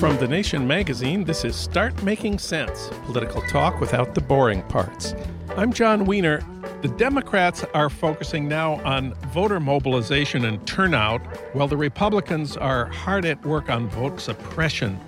From 0.00 0.16
The 0.16 0.28
Nation 0.28 0.66
magazine, 0.66 1.24
this 1.24 1.44
is 1.44 1.54
Start 1.54 2.02
Making 2.02 2.38
Sense 2.38 2.88
political 3.04 3.42
talk 3.42 3.80
without 3.80 4.14
the 4.14 4.22
boring 4.22 4.62
parts. 4.62 5.14
I'm 5.58 5.74
Jon 5.74 6.06
Wiener. 6.06 6.40
The 6.80 6.88
Democrats 6.88 7.66
are 7.74 7.90
focusing 7.90 8.48
now 8.48 8.80
on 8.82 9.12
voter 9.34 9.60
mobilization 9.60 10.46
and 10.46 10.66
turnout, 10.66 11.20
while 11.54 11.68
the 11.68 11.76
Republicans 11.76 12.56
are 12.56 12.86
hard 12.86 13.26
at 13.26 13.44
work 13.44 13.68
on 13.68 13.90
vote 13.90 14.22
suppression. 14.22 14.98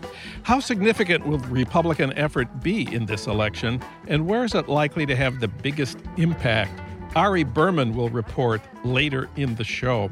How 0.43 0.61
significant 0.61 1.27
will 1.27 1.39
the 1.39 1.49
Republican 1.49 2.13
effort 2.13 2.63
be 2.63 2.95
in 2.95 3.07
this 3.07 3.27
election, 3.27 3.81
and 4.09 4.27
where 4.27 4.45
is 4.45 4.55
it 4.55 4.69
likely 4.69 5.07
to 5.07 5.17
have 5.17 5.41
the 5.41 5.49
biggest 5.49 5.97
impact? 6.19 6.83
Ari 7.17 7.45
Berman 7.45 7.95
will 7.95 8.11
report 8.11 8.61
later 8.85 9.31
in 9.37 9.55
the 9.55 9.65
show. 9.65 10.11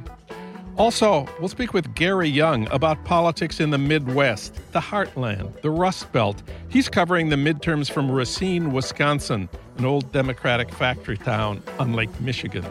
Also, 0.76 1.28
we'll 1.38 1.48
speak 1.48 1.74
with 1.74 1.94
Gary 1.94 2.28
Younge 2.28 2.68
about 2.70 3.04
politics 3.04 3.60
in 3.60 3.70
the 3.70 3.78
Midwest, 3.78 4.54
the 4.72 4.80
Heartland, 4.80 5.60
the 5.60 5.70
Rust 5.70 6.10
Belt. 6.12 6.42
He's 6.68 6.88
covering 6.88 7.28
the 7.28 7.36
midterms 7.36 7.90
from 7.90 8.10
Racine, 8.10 8.72
Wisconsin, 8.72 9.48
an 9.76 9.84
old 9.84 10.10
Democratic 10.12 10.72
factory 10.72 11.18
town 11.18 11.62
on 11.78 11.92
Lake 11.92 12.20
Michigan. 12.20 12.64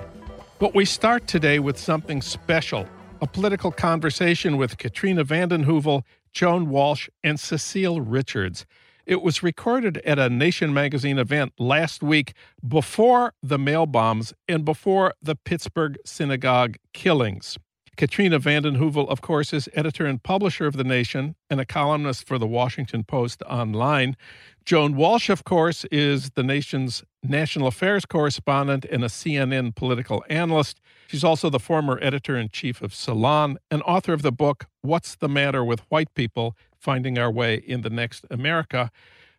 But 0.57 0.73
we 0.73 0.85
start 0.85 1.27
today 1.27 1.59
with 1.59 1.77
something 1.77 2.21
special 2.21 2.87
a 3.21 3.27
political 3.27 3.71
conversation 3.71 4.55
with 4.57 4.77
Katrina 4.77 5.23
vanden 5.23 5.65
Heuvel, 5.65 6.03
Joan 6.31 6.69
Walsh, 6.69 7.09
and 7.23 7.39
Cecile 7.39 7.99
Richards. 8.01 8.65
It 9.05 9.21
was 9.21 9.43
recorded 9.43 9.97
at 10.05 10.19
a 10.19 10.29
Nation 10.29 10.73
magazine 10.73 11.17
event 11.17 11.53
last 11.57 12.01
week 12.03 12.33
before 12.65 13.33
the 13.41 13.57
mail 13.57 13.85
bombs 13.85 14.33
and 14.47 14.63
before 14.63 15.13
the 15.21 15.35
Pittsburgh 15.35 15.97
synagogue 16.05 16.77
killings. 16.93 17.57
Katrina 17.99 18.39
vanden 18.39 18.77
Heuvel, 18.77 19.09
of 19.09 19.19
course, 19.19 19.51
is 19.51 19.67
editor 19.73 20.05
and 20.05 20.23
publisher 20.23 20.65
of 20.65 20.77
The 20.77 20.85
Nation 20.85 21.35
and 21.49 21.59
a 21.59 21.65
columnist 21.65 22.25
for 22.25 22.37
the 22.37 22.47
Washington 22.47 23.03
Post 23.03 23.43
online. 23.43 24.15
Joan 24.63 24.95
Walsh, 24.95 25.29
of 25.29 25.43
course, 25.43 25.83
is 25.91 26.29
the 26.29 26.41
nation's 26.41 27.03
national 27.21 27.67
affairs 27.67 28.05
correspondent 28.05 28.85
and 28.85 29.03
a 29.03 29.09
CNN 29.09 29.75
political 29.75 30.23
analyst. 30.29 30.79
She's 31.07 31.25
also 31.25 31.49
the 31.49 31.59
former 31.59 31.99
editor 32.01 32.37
in 32.37 32.47
chief 32.47 32.81
of 32.81 32.93
Salon 32.93 33.57
and 33.69 33.81
author 33.81 34.13
of 34.13 34.21
the 34.21 34.31
book, 34.31 34.67
What's 34.81 35.17
the 35.17 35.27
Matter 35.27 35.65
with 35.65 35.81
White 35.89 36.13
People 36.13 36.55
Finding 36.77 37.19
Our 37.19 37.29
Way 37.29 37.55
in 37.55 37.81
the 37.81 37.89
Next 37.89 38.25
America. 38.31 38.91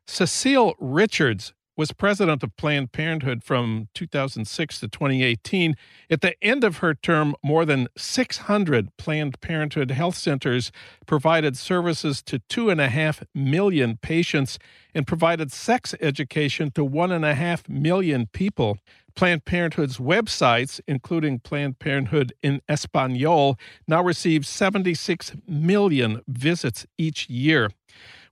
Cecile 0.06 0.74
Richards 0.78 1.54
was 1.80 1.92
president 1.92 2.42
of 2.42 2.54
Planned 2.58 2.92
Parenthood 2.92 3.42
from 3.42 3.88
2006 3.94 4.80
to 4.80 4.86
2018. 4.86 5.74
At 6.10 6.20
the 6.20 6.34
end 6.44 6.62
of 6.62 6.76
her 6.78 6.92
term, 6.92 7.34
more 7.42 7.64
than 7.64 7.88
600 7.96 8.94
Planned 8.98 9.40
Parenthood 9.40 9.90
health 9.90 10.14
centers 10.14 10.72
provided 11.06 11.56
services 11.56 12.22
to 12.24 12.38
two 12.50 12.68
and 12.68 12.82
a 12.82 12.90
half 12.90 13.22
million 13.34 13.96
patients 13.96 14.58
and 14.94 15.06
provided 15.06 15.50
sex 15.50 15.94
education 16.02 16.70
to 16.72 16.84
one 16.84 17.10
and 17.10 17.24
a 17.24 17.34
half 17.34 17.66
million 17.66 18.26
people. 18.26 18.76
Planned 19.14 19.46
Parenthood's 19.46 19.96
websites, 19.96 20.82
including 20.86 21.38
Planned 21.38 21.78
Parenthood 21.78 22.34
in 22.42 22.60
Espanol, 22.68 23.58
now 23.88 24.02
receive 24.02 24.46
76 24.46 25.32
million 25.48 26.20
visits 26.28 26.86
each 26.98 27.30
year. 27.30 27.70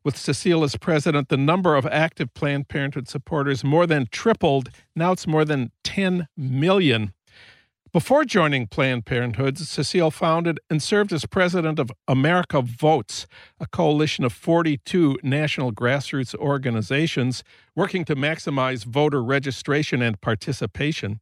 With 0.09 0.17
Cecile 0.17 0.65
as 0.65 0.75
president, 0.75 1.29
the 1.29 1.37
number 1.37 1.77
of 1.77 1.85
active 1.85 2.33
Planned 2.33 2.69
Parenthood 2.69 3.09
supporters 3.09 3.63
more 3.63 3.87
than 3.87 4.09
tripled. 4.11 4.71
Now 4.97 5.13
it's 5.13 5.27
more 5.27 5.45
than 5.45 5.71
10 5.85 6.29
million. 6.35 7.13
Before 7.93 8.25
joining 8.25 8.69
Planned 8.69 9.05
Parenthood, 9.05 9.59
Cecile 9.59 10.11
founded 10.11 10.61
and 10.71 10.83
served 10.83 11.13
as 11.13 11.27
president 11.27 11.79
of 11.79 11.91
America 12.09 12.63
Votes, 12.63 13.27
a 13.61 13.67
coalition 13.67 14.25
of 14.25 14.33
42 14.33 15.19
national 15.23 15.73
grassroots 15.73 16.35
organizations 16.35 17.45
working 17.77 18.07
to 18.07 18.17
maximize 18.17 18.87
voter 18.87 19.23
registration 19.23 20.01
and 20.01 20.19
participation. 20.23 21.21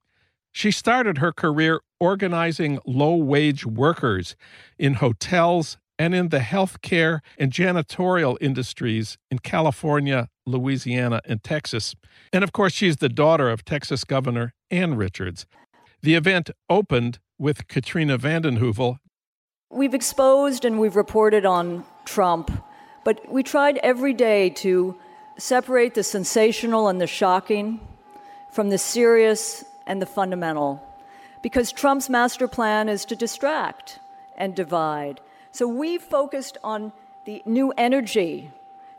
She 0.52 0.70
started 0.70 1.18
her 1.18 1.32
career 1.32 1.80
organizing 1.98 2.78
low 2.86 3.16
wage 3.16 3.66
workers 3.66 4.36
in 4.78 4.94
hotels 4.94 5.76
and 5.98 6.14
in 6.14 6.28
the 6.28 6.38
healthcare 6.38 7.20
and 7.38 7.52
janitorial 7.52 8.36
industries 8.40 9.18
in 9.30 9.38
California, 9.38 10.28
Louisiana, 10.44 11.20
and 11.24 11.42
Texas. 11.42 11.94
And 12.32 12.44
of 12.44 12.52
course, 12.52 12.72
she's 12.72 12.96
the 12.96 13.08
daughter 13.08 13.50
of 13.50 13.64
Texas 13.64 14.04
Governor 14.04 14.54
Ann 14.70 14.96
Richards. 14.96 15.46
The 16.02 16.14
event 16.14 16.50
opened 16.68 17.18
with 17.38 17.68
Katrina 17.68 18.18
vanden 18.18 18.58
Heuvel. 18.58 18.98
We've 19.70 19.94
exposed 19.94 20.64
and 20.64 20.78
we've 20.78 20.96
reported 20.96 21.44
on 21.44 21.84
Trump, 22.04 22.50
but 23.04 23.30
we 23.30 23.42
tried 23.42 23.78
every 23.78 24.12
day 24.12 24.50
to 24.50 24.96
separate 25.38 25.94
the 25.94 26.02
sensational 26.02 26.88
and 26.88 27.00
the 27.00 27.06
shocking 27.06 27.80
from 28.52 28.70
the 28.70 28.78
serious 28.78 29.64
and 29.86 30.00
the 30.00 30.06
fundamental. 30.06 30.82
Because 31.42 31.72
Trump's 31.72 32.08
master 32.08 32.48
plan 32.48 32.88
is 32.88 33.04
to 33.06 33.16
distract 33.16 33.98
and 34.36 34.54
divide. 34.54 35.20
So 35.56 35.66
we 35.66 35.96
focused 35.96 36.58
on 36.62 36.92
the 37.24 37.40
new 37.46 37.72
energy, 37.78 38.50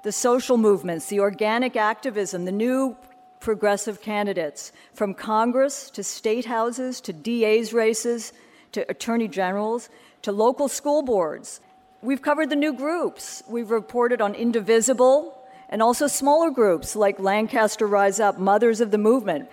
the 0.01 0.11
social 0.11 0.57
movements, 0.57 1.05
the 1.05 1.19
organic 1.19 1.75
activism, 1.75 2.45
the 2.45 2.51
new 2.51 2.97
progressive 3.39 4.01
candidates, 4.01 4.71
from 4.91 5.13
Congress 5.13 5.91
to 5.91 6.03
state 6.03 6.45
houses 6.45 6.99
to 7.01 7.13
DA's 7.13 7.73
races 7.73 8.33
to 8.71 8.89
attorney 8.89 9.27
generals 9.27 9.89
to 10.23 10.31
local 10.31 10.67
school 10.67 11.03
boards. 11.03 11.61
We've 12.01 12.23
covered 12.23 12.49
the 12.49 12.55
new 12.55 12.73
groups. 12.73 13.43
We've 13.47 13.69
reported 13.69 14.19
on 14.19 14.33
Indivisible 14.33 15.37
and 15.69 15.83
also 15.83 16.07
smaller 16.07 16.49
groups 16.49 16.95
like 16.95 17.19
Lancaster 17.19 17.85
Rise 17.85 18.19
Up, 18.19 18.39
Mothers 18.39 18.81
of 18.81 18.89
the 18.89 18.97
Movement, 18.97 19.47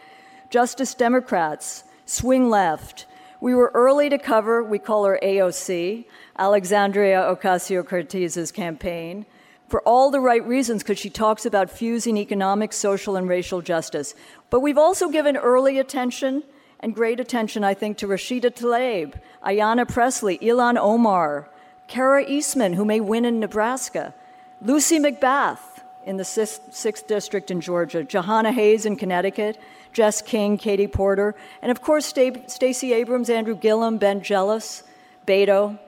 Justice 0.48 0.94
Democrats, 0.94 1.84
Swing 2.06 2.48
Left. 2.48 3.04
We 3.44 3.54
were 3.54 3.70
early 3.74 4.08
to 4.08 4.16
cover, 4.16 4.64
we 4.64 4.78
call 4.78 5.04
her 5.04 5.18
AOC, 5.22 6.06
Alexandria 6.38 7.18
Ocasio 7.18 7.86
Cortez's 7.86 8.50
campaign 8.50 9.26
for 9.68 9.82
all 9.82 10.10
the 10.10 10.18
right 10.18 10.42
reasons 10.46 10.82
because 10.82 10.98
she 10.98 11.10
talks 11.10 11.44
about 11.44 11.68
fusing 11.68 12.16
economic, 12.16 12.72
social, 12.72 13.16
and 13.16 13.28
racial 13.28 13.60
justice. 13.60 14.14
But 14.48 14.60
we've 14.60 14.78
also 14.78 15.10
given 15.10 15.36
early 15.36 15.78
attention 15.78 16.42
and 16.80 16.94
great 16.94 17.20
attention, 17.20 17.64
I 17.64 17.74
think, 17.74 17.98
to 17.98 18.06
Rashida 18.06 18.50
Tlaib, 18.50 19.20
Ayanna 19.44 19.86
Pressley, 19.86 20.38
Ilhan 20.38 20.78
Omar, 20.78 21.50
Kara 21.86 22.24
Eastman, 22.26 22.72
who 22.72 22.86
may 22.86 23.00
win 23.00 23.26
in 23.26 23.40
Nebraska, 23.40 24.14
Lucy 24.62 24.98
McBath 24.98 25.82
in 26.06 26.16
the 26.16 26.22
6th 26.22 27.06
District 27.06 27.50
in 27.50 27.60
Georgia, 27.60 28.04
Jahana 28.04 28.54
Hayes 28.54 28.86
in 28.86 28.96
Connecticut, 28.96 29.58
Jess 29.94 30.20
King, 30.20 30.58
Katie 30.58 30.88
Porter, 30.88 31.34
and 31.62 31.70
of 31.70 31.80
course, 31.80 32.04
Stacey 32.04 32.92
Abrams, 32.92 33.30
Andrew 33.30 33.54
Gillum, 33.54 33.96
Ben 33.96 34.22
Jealous, 34.22 34.82
Beto, 35.26 35.78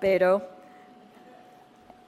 Beto, 0.00 0.42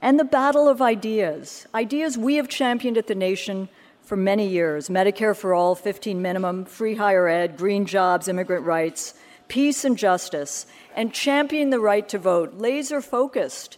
and 0.01 0.19
the 0.19 0.23
battle 0.23 0.69
of 0.69 0.81
ideas. 0.81 1.67
Ideas 1.73 2.17
we 2.17 2.35
have 2.35 2.47
championed 2.47 2.97
at 2.97 3.07
the 3.07 3.15
nation 3.15 3.67
for 4.01 4.15
many 4.15 4.47
years 4.47 4.87
Medicare 4.87 5.35
for 5.35 5.53
all, 5.53 5.75
15 5.75 6.21
minimum, 6.21 6.65
free 6.65 6.95
higher 6.95 7.27
ed, 7.27 7.57
green 7.57 7.85
jobs, 7.85 8.27
immigrant 8.27 8.65
rights, 8.65 9.15
peace 9.47 9.83
and 9.83 9.97
justice, 9.97 10.65
and 10.95 11.13
champion 11.13 11.69
the 11.69 11.79
right 11.79 12.07
to 12.09 12.19
vote, 12.19 12.53
laser 12.55 13.01
focused 13.01 13.77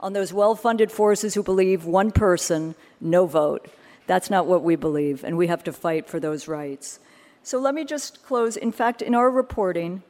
on 0.00 0.12
those 0.12 0.32
well 0.32 0.54
funded 0.54 0.90
forces 0.90 1.34
who 1.34 1.42
believe 1.42 1.84
one 1.84 2.10
person, 2.10 2.74
no 3.00 3.26
vote. 3.26 3.68
That's 4.06 4.30
not 4.30 4.46
what 4.46 4.62
we 4.62 4.76
believe, 4.76 5.24
and 5.24 5.36
we 5.36 5.48
have 5.48 5.64
to 5.64 5.72
fight 5.72 6.08
for 6.08 6.20
those 6.20 6.48
rights. 6.48 7.00
So 7.42 7.58
let 7.58 7.74
me 7.74 7.84
just 7.84 8.24
close. 8.24 8.56
In 8.56 8.72
fact, 8.72 9.02
in 9.02 9.14
our 9.14 9.30
reporting, 9.30 10.02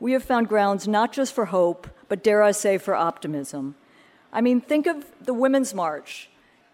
we 0.00 0.12
have 0.12 0.24
found 0.24 0.48
grounds 0.48 0.88
not 0.88 1.12
just 1.12 1.32
for 1.32 1.46
hope, 1.46 1.88
but 2.08 2.22
dare 2.22 2.42
I 2.42 2.52
say, 2.52 2.78
for 2.78 2.94
optimism. 2.94 3.76
I 4.32 4.40
mean, 4.40 4.60
think 4.60 4.86
of 4.86 5.04
the 5.24 5.34
Women's 5.34 5.74
March. 5.74 6.28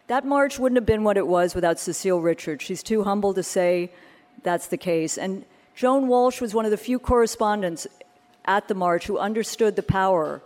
That 0.07 0.25
march 0.25 0.59
wouldn't 0.59 0.79
have 0.79 0.87
been 0.87 1.05
what 1.05 1.19
it 1.19 1.27
was 1.27 1.55
without 1.55 1.79
Cecile 1.79 2.23
Richards. 2.23 2.65
She's 2.65 2.83
too 2.83 3.05
humble 3.05 3.35
to 3.35 3.43
say 3.43 3.93
that's 4.43 4.69
the 4.69 4.79
case. 4.79 5.19
And 5.19 5.45
Joan 5.75 6.09
Walsh 6.09 6.41
was 6.41 6.55
one 6.55 6.65
of 6.65 6.71
the 6.71 6.77
few 6.77 6.99
correspondents 6.99 7.87
at 8.47 8.69
the 8.69 8.75
march 8.75 9.07
who 9.07 9.19
understood 9.19 9.77
the 9.77 9.83
power 9.83 10.41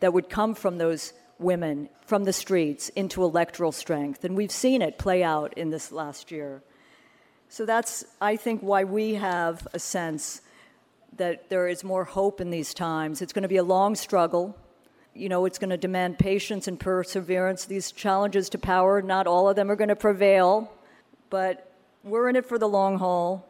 that 0.00 0.14
would 0.14 0.30
come 0.30 0.54
from 0.54 0.78
those 0.78 1.12
women 1.38 1.88
from 2.06 2.24
the 2.24 2.32
streets 2.32 2.88
into 2.90 3.22
electoral 3.22 3.72
strength. 3.72 4.24
And 4.24 4.36
we've 4.36 4.52
seen 4.52 4.82
it 4.82 4.98
play 4.98 5.22
out 5.22 5.54
in 5.56 5.70
this 5.70 5.92
last 5.92 6.30
year. 6.30 6.62
So 7.48 7.66
that's, 7.66 8.04
I 8.20 8.36
think, 8.36 8.62
why 8.62 8.84
we 8.84 9.14
have 9.14 9.66
a 9.74 9.78
sense 9.78 10.40
that 11.16 11.50
there 11.50 11.68
is 11.68 11.84
more 11.84 12.04
hope 12.04 12.40
in 12.40 12.50
these 12.50 12.72
times. 12.72 13.20
It's 13.20 13.32
going 13.32 13.42
to 13.42 13.48
be 13.48 13.58
a 13.58 13.64
long 13.64 13.94
struggle. 13.94 14.56
You 15.14 15.28
know, 15.28 15.44
it's 15.44 15.58
going 15.58 15.70
to 15.70 15.76
demand 15.76 16.18
patience 16.18 16.66
and 16.66 16.80
perseverance. 16.80 17.66
These 17.66 17.92
challenges 17.92 18.48
to 18.50 18.58
power, 18.58 19.02
not 19.02 19.26
all 19.26 19.48
of 19.48 19.56
them 19.56 19.70
are 19.70 19.76
going 19.76 19.88
to 19.88 19.96
prevail, 19.96 20.72
but 21.28 21.70
we're 22.02 22.28
in 22.28 22.36
it 22.36 22.46
for 22.46 22.58
the 22.58 22.68
long 22.68 22.98
haul. 22.98 23.46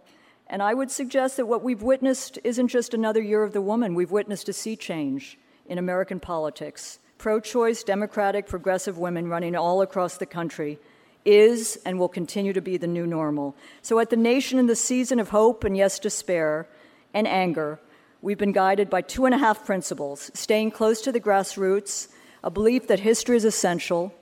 And 0.48 0.62
I 0.62 0.74
would 0.74 0.90
suggest 0.90 1.36
that 1.36 1.46
what 1.46 1.62
we've 1.62 1.82
witnessed 1.82 2.38
isn't 2.42 2.68
just 2.68 2.94
another 2.94 3.22
year 3.22 3.44
of 3.44 3.52
the 3.52 3.62
woman, 3.62 3.94
we've 3.94 4.10
witnessed 4.10 4.48
a 4.48 4.52
sea 4.52 4.76
change 4.76 5.38
in 5.66 5.78
American 5.78 6.18
politics 6.18 6.98
pro 7.22 7.38
choice, 7.38 7.84
democratic, 7.84 8.48
progressive 8.48 8.98
women 8.98 9.28
running 9.28 9.54
all 9.54 9.80
across 9.80 10.16
the 10.16 10.26
country 10.26 10.76
is 11.24 11.78
and 11.86 11.96
will 11.96 12.08
continue 12.08 12.52
to 12.52 12.60
be 12.60 12.76
the 12.76 12.88
new 12.88 13.06
normal. 13.06 13.54
So, 13.80 14.00
at 14.00 14.10
the 14.10 14.16
nation 14.16 14.58
in 14.58 14.66
the 14.66 14.74
season 14.74 15.20
of 15.20 15.28
hope 15.28 15.62
and 15.62 15.76
yes, 15.76 16.00
despair 16.00 16.66
and 17.14 17.28
anger, 17.28 17.78
we've 18.22 18.38
been 18.38 18.50
guided 18.50 18.90
by 18.90 19.02
two 19.02 19.24
and 19.24 19.32
a 19.36 19.38
half 19.38 19.64
principles 19.64 20.32
staying 20.34 20.72
close 20.72 21.00
to 21.02 21.12
the 21.12 21.20
grassroots, 21.20 22.08
a 22.42 22.50
belief 22.50 22.88
that 22.88 22.98
history 22.98 23.36
is 23.36 23.44
essential 23.44 24.12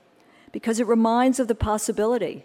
because 0.52 0.78
it 0.78 0.86
reminds 0.86 1.40
of 1.40 1.48
the 1.48 1.54
possibility 1.54 2.44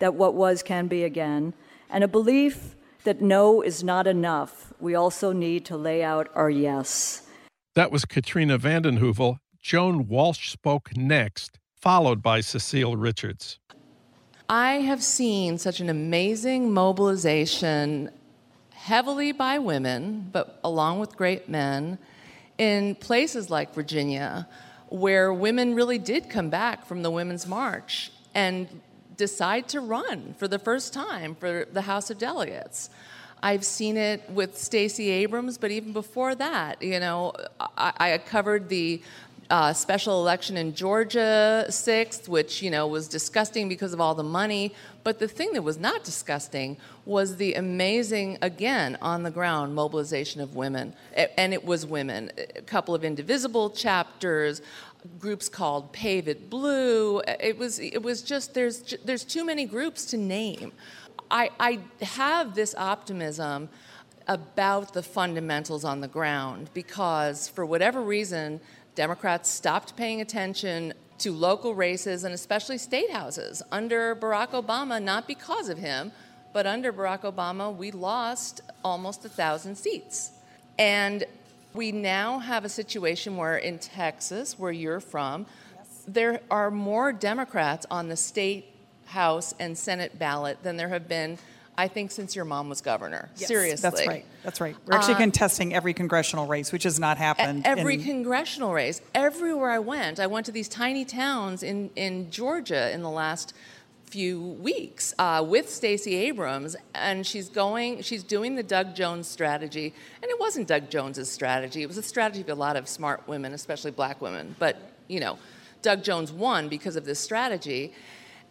that 0.00 0.14
what 0.14 0.34
was 0.34 0.64
can 0.64 0.88
be 0.88 1.04
again, 1.04 1.54
and 1.88 2.02
a 2.02 2.08
belief 2.08 2.74
that 3.04 3.22
no 3.22 3.62
is 3.62 3.84
not 3.84 4.08
enough. 4.08 4.72
We 4.80 4.96
also 4.96 5.30
need 5.30 5.64
to 5.66 5.76
lay 5.76 6.02
out 6.02 6.28
our 6.34 6.50
yes. 6.50 7.22
That 7.76 7.92
was 7.92 8.04
Katrina 8.04 8.58
vanden 8.58 8.98
Heuvel 8.98 9.38
Joan 9.64 10.08
Walsh 10.08 10.50
spoke 10.50 10.94
next, 10.94 11.58
followed 11.74 12.22
by 12.22 12.42
Cecile 12.42 12.98
Richards. 12.98 13.58
I 14.46 14.72
have 14.74 15.02
seen 15.02 15.56
such 15.56 15.80
an 15.80 15.88
amazing 15.88 16.70
mobilization, 16.70 18.10
heavily 18.74 19.32
by 19.32 19.58
women, 19.58 20.28
but 20.30 20.60
along 20.62 20.98
with 20.98 21.16
great 21.16 21.48
men, 21.48 21.96
in 22.58 22.94
places 22.96 23.48
like 23.48 23.72
Virginia, 23.72 24.46
where 24.90 25.32
women 25.32 25.74
really 25.74 25.96
did 25.96 26.28
come 26.28 26.50
back 26.50 26.84
from 26.84 27.02
the 27.02 27.10
Women's 27.10 27.46
March 27.46 28.12
and 28.34 28.68
decide 29.16 29.66
to 29.68 29.80
run 29.80 30.34
for 30.36 30.46
the 30.46 30.58
first 30.58 30.92
time 30.92 31.34
for 31.34 31.64
the 31.72 31.80
House 31.80 32.10
of 32.10 32.18
Delegates. 32.18 32.90
I've 33.44 33.64
seen 33.64 33.98
it 33.98 34.28
with 34.30 34.56
Stacey 34.56 35.10
Abrams, 35.10 35.58
but 35.58 35.70
even 35.70 35.92
before 35.92 36.34
that, 36.34 36.80
you 36.80 36.98
know, 36.98 37.34
I, 37.76 37.92
I 37.98 38.18
covered 38.18 38.70
the 38.70 39.02
uh, 39.50 39.72
special 39.72 40.20
election 40.20 40.56
in 40.56 40.74
Georgia 40.74 41.66
6th, 41.68 42.28
which 42.28 42.62
you 42.62 42.70
know 42.70 42.86
was 42.86 43.08
disgusting 43.08 43.68
because 43.68 43.92
of 43.92 44.00
all 44.00 44.14
the 44.14 44.22
money. 44.22 44.74
But 45.02 45.18
the 45.18 45.28
thing 45.28 45.52
that 45.52 45.62
was 45.62 45.78
not 45.78 46.02
disgusting 46.02 46.78
was 47.04 47.36
the 47.36 47.54
amazing, 47.54 48.38
again, 48.40 48.96
on 49.02 49.22
the 49.22 49.30
ground 49.30 49.74
mobilization 49.74 50.40
of 50.40 50.56
women, 50.56 50.94
and 51.36 51.52
it 51.52 51.64
was 51.64 51.84
women. 51.84 52.30
A 52.56 52.62
couple 52.62 52.94
of 52.94 53.04
indivisible 53.04 53.70
chapters, 53.70 54.62
groups 55.18 55.48
called 55.48 55.92
Pave 55.92 56.28
It 56.28 56.48
Blue. 56.48 57.20
It 57.20 57.58
was 57.58 57.78
it 57.78 58.02
was 58.02 58.22
just 58.22 58.54
there's 58.54 58.96
there's 59.04 59.24
too 59.24 59.44
many 59.44 59.66
groups 59.66 60.06
to 60.06 60.16
name. 60.16 60.72
I, 61.30 61.50
I 61.58 61.80
have 62.02 62.54
this 62.54 62.74
optimism 62.76 63.68
about 64.26 64.94
the 64.94 65.02
fundamentals 65.02 65.84
on 65.84 66.00
the 66.00 66.08
ground 66.08 66.70
because 66.74 67.48
for 67.48 67.66
whatever 67.66 68.00
reason 68.00 68.60
Democrats 68.94 69.50
stopped 69.50 69.96
paying 69.96 70.20
attention 70.20 70.92
to 71.18 71.32
local 71.32 71.74
races 71.74 72.24
and 72.24 72.34
especially 72.34 72.78
state 72.78 73.10
houses 73.10 73.62
under 73.70 74.14
Barack 74.16 74.50
Obama, 74.50 75.02
not 75.02 75.26
because 75.26 75.68
of 75.68 75.78
him, 75.78 76.12
but 76.52 76.66
under 76.66 76.92
Barack 76.92 77.22
Obama, 77.22 77.74
we 77.74 77.90
lost 77.90 78.60
almost 78.84 79.24
a 79.24 79.28
thousand 79.28 79.76
seats. 79.76 80.30
And 80.78 81.24
we 81.72 81.92
now 81.92 82.38
have 82.38 82.64
a 82.64 82.68
situation 82.68 83.36
where 83.36 83.56
in 83.56 83.78
Texas, 83.78 84.58
where 84.58 84.72
you're 84.72 85.00
from, 85.00 85.46
yes. 85.76 86.04
there 86.06 86.40
are 86.50 86.70
more 86.70 87.12
Democrats 87.12 87.86
on 87.90 88.08
the 88.08 88.16
state 88.16 88.66
House 89.06 89.54
and 89.60 89.76
Senate 89.76 90.18
ballot 90.18 90.62
than 90.62 90.76
there 90.76 90.88
have 90.88 91.08
been 91.08 91.38
I 91.76 91.88
think 91.88 92.10
since 92.10 92.36
your 92.36 92.44
mom 92.44 92.68
was 92.68 92.80
governor. 92.80 93.30
Yes, 93.36 93.48
Seriously. 93.48 93.82
That's 93.82 94.06
right. 94.06 94.24
That's 94.42 94.60
right. 94.60 94.76
We're 94.86 94.96
actually 94.96 95.14
uh, 95.14 95.18
contesting 95.18 95.74
every 95.74 95.92
congressional 95.92 96.46
race, 96.46 96.72
which 96.72 96.84
has 96.84 97.00
not 97.00 97.18
happened. 97.18 97.66
Every 97.66 97.94
in... 97.94 98.04
congressional 98.04 98.72
race. 98.72 99.00
Everywhere 99.14 99.70
I 99.70 99.80
went, 99.80 100.20
I 100.20 100.26
went 100.26 100.46
to 100.46 100.52
these 100.52 100.68
tiny 100.68 101.04
towns 101.04 101.62
in, 101.62 101.90
in 101.96 102.30
Georgia 102.30 102.92
in 102.92 103.02
the 103.02 103.10
last 103.10 103.54
few 104.14 104.40
weeks 104.40 105.12
uh, 105.18 105.44
with 105.44 105.68
Stacey 105.68 106.14
Abrams, 106.14 106.76
and 106.94 107.26
she's 107.26 107.48
going, 107.48 108.00
she's 108.02 108.22
doing 108.22 108.54
the 108.54 108.62
Doug 108.62 108.94
Jones 108.94 109.26
strategy, 109.26 109.92
and 110.22 110.30
it 110.30 110.38
wasn't 110.38 110.68
Doug 110.68 110.88
Jones's 110.88 111.28
strategy. 111.28 111.82
It 111.82 111.86
was 111.86 111.98
a 111.98 112.02
strategy 112.02 112.42
of 112.42 112.48
a 112.48 112.54
lot 112.54 112.76
of 112.76 112.88
smart 112.88 113.26
women, 113.26 113.52
especially 113.52 113.90
black 113.90 114.20
women. 114.20 114.54
But 114.60 114.76
you 115.08 115.18
know, 115.18 115.38
Doug 115.82 116.04
Jones 116.04 116.30
won 116.30 116.68
because 116.68 116.94
of 116.94 117.04
this 117.04 117.18
strategy. 117.18 117.92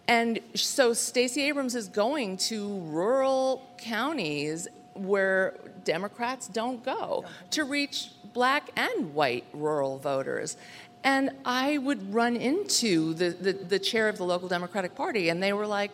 And 0.07 0.39
so 0.53 0.94
Stacey 0.94 1.44
Abrams 1.44 1.75
is 1.75 1.88
going 1.88 2.38
to 2.38 2.79
rural 2.81 3.67
counties 3.77 4.67
where 4.94 5.57
Democrats 5.83 6.47
don't 6.47 6.83
go 6.83 7.25
to 7.51 7.63
reach 7.63 8.10
black 8.33 8.69
and 8.75 9.13
white 9.13 9.45
rural 9.53 9.98
voters. 10.00 10.57
And 11.03 11.31
I 11.45 11.77
would 11.77 12.13
run 12.13 12.36
into 12.36 13.13
the, 13.13 13.29
the, 13.29 13.53
the, 13.53 13.79
chair 13.79 14.07
of 14.07 14.17
the 14.17 14.24
local 14.24 14.48
Democratic 14.48 14.95
Party, 14.95 15.29
and 15.29 15.43
they 15.43 15.53
were 15.53 15.67
like, 15.67 15.91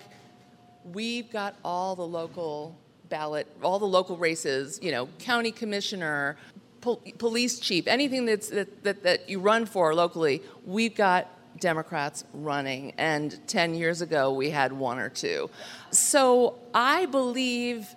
We've 0.94 1.30
got 1.32 1.56
all 1.64 1.96
the 1.96 2.06
local 2.06 2.76
ballot, 3.10 3.48
all 3.62 3.80
the 3.80 3.86
local 3.86 4.18
races, 4.18 4.80
you 4.82 4.92
know, 4.92 5.10
county 5.20 5.52
commissioner, 5.52 6.38
pol- 6.82 7.02
police 7.18 7.60
chief, 7.60 7.86
anything 7.88 8.26
that's, 8.26 8.50
that, 8.50 8.84
that, 8.84 9.04
that 9.04 9.30
you 9.30 9.40
run 9.40 9.66
for 9.66 9.94
locally, 9.94 10.42
we've 10.66 10.96
got 10.96 11.28
Democrats 11.60 12.24
running, 12.34 12.94
and 12.98 13.40
10 13.48 13.74
years 13.76 14.02
ago 14.02 14.32
we 14.32 14.50
had 14.50 14.72
one 14.74 15.00
or 15.00 15.10
two. 15.10 15.50
So 15.92 16.56
I 16.74 17.06
believe 17.06 17.96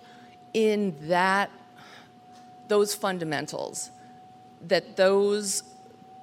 in 0.53 0.95
that, 1.07 1.49
those 2.67 2.93
fundamentals, 2.93 3.91
that 4.67 4.95
those 4.95 5.63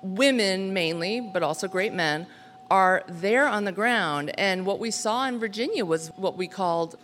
women 0.03 0.73
mainly, 0.73 1.21
but 1.21 1.43
also 1.43 1.69
great 1.69 1.93
men, 1.93 2.27
are 2.71 3.03
there 3.09 3.47
on 3.47 3.65
the 3.65 3.73
ground. 3.73 4.31
And 4.39 4.65
what 4.65 4.79
we 4.79 4.91
saw 4.91 5.27
in 5.27 5.39
Virginia 5.39 5.85
was 5.85 6.09
what 6.17 6.37
we 6.37 6.47
called 6.47 6.97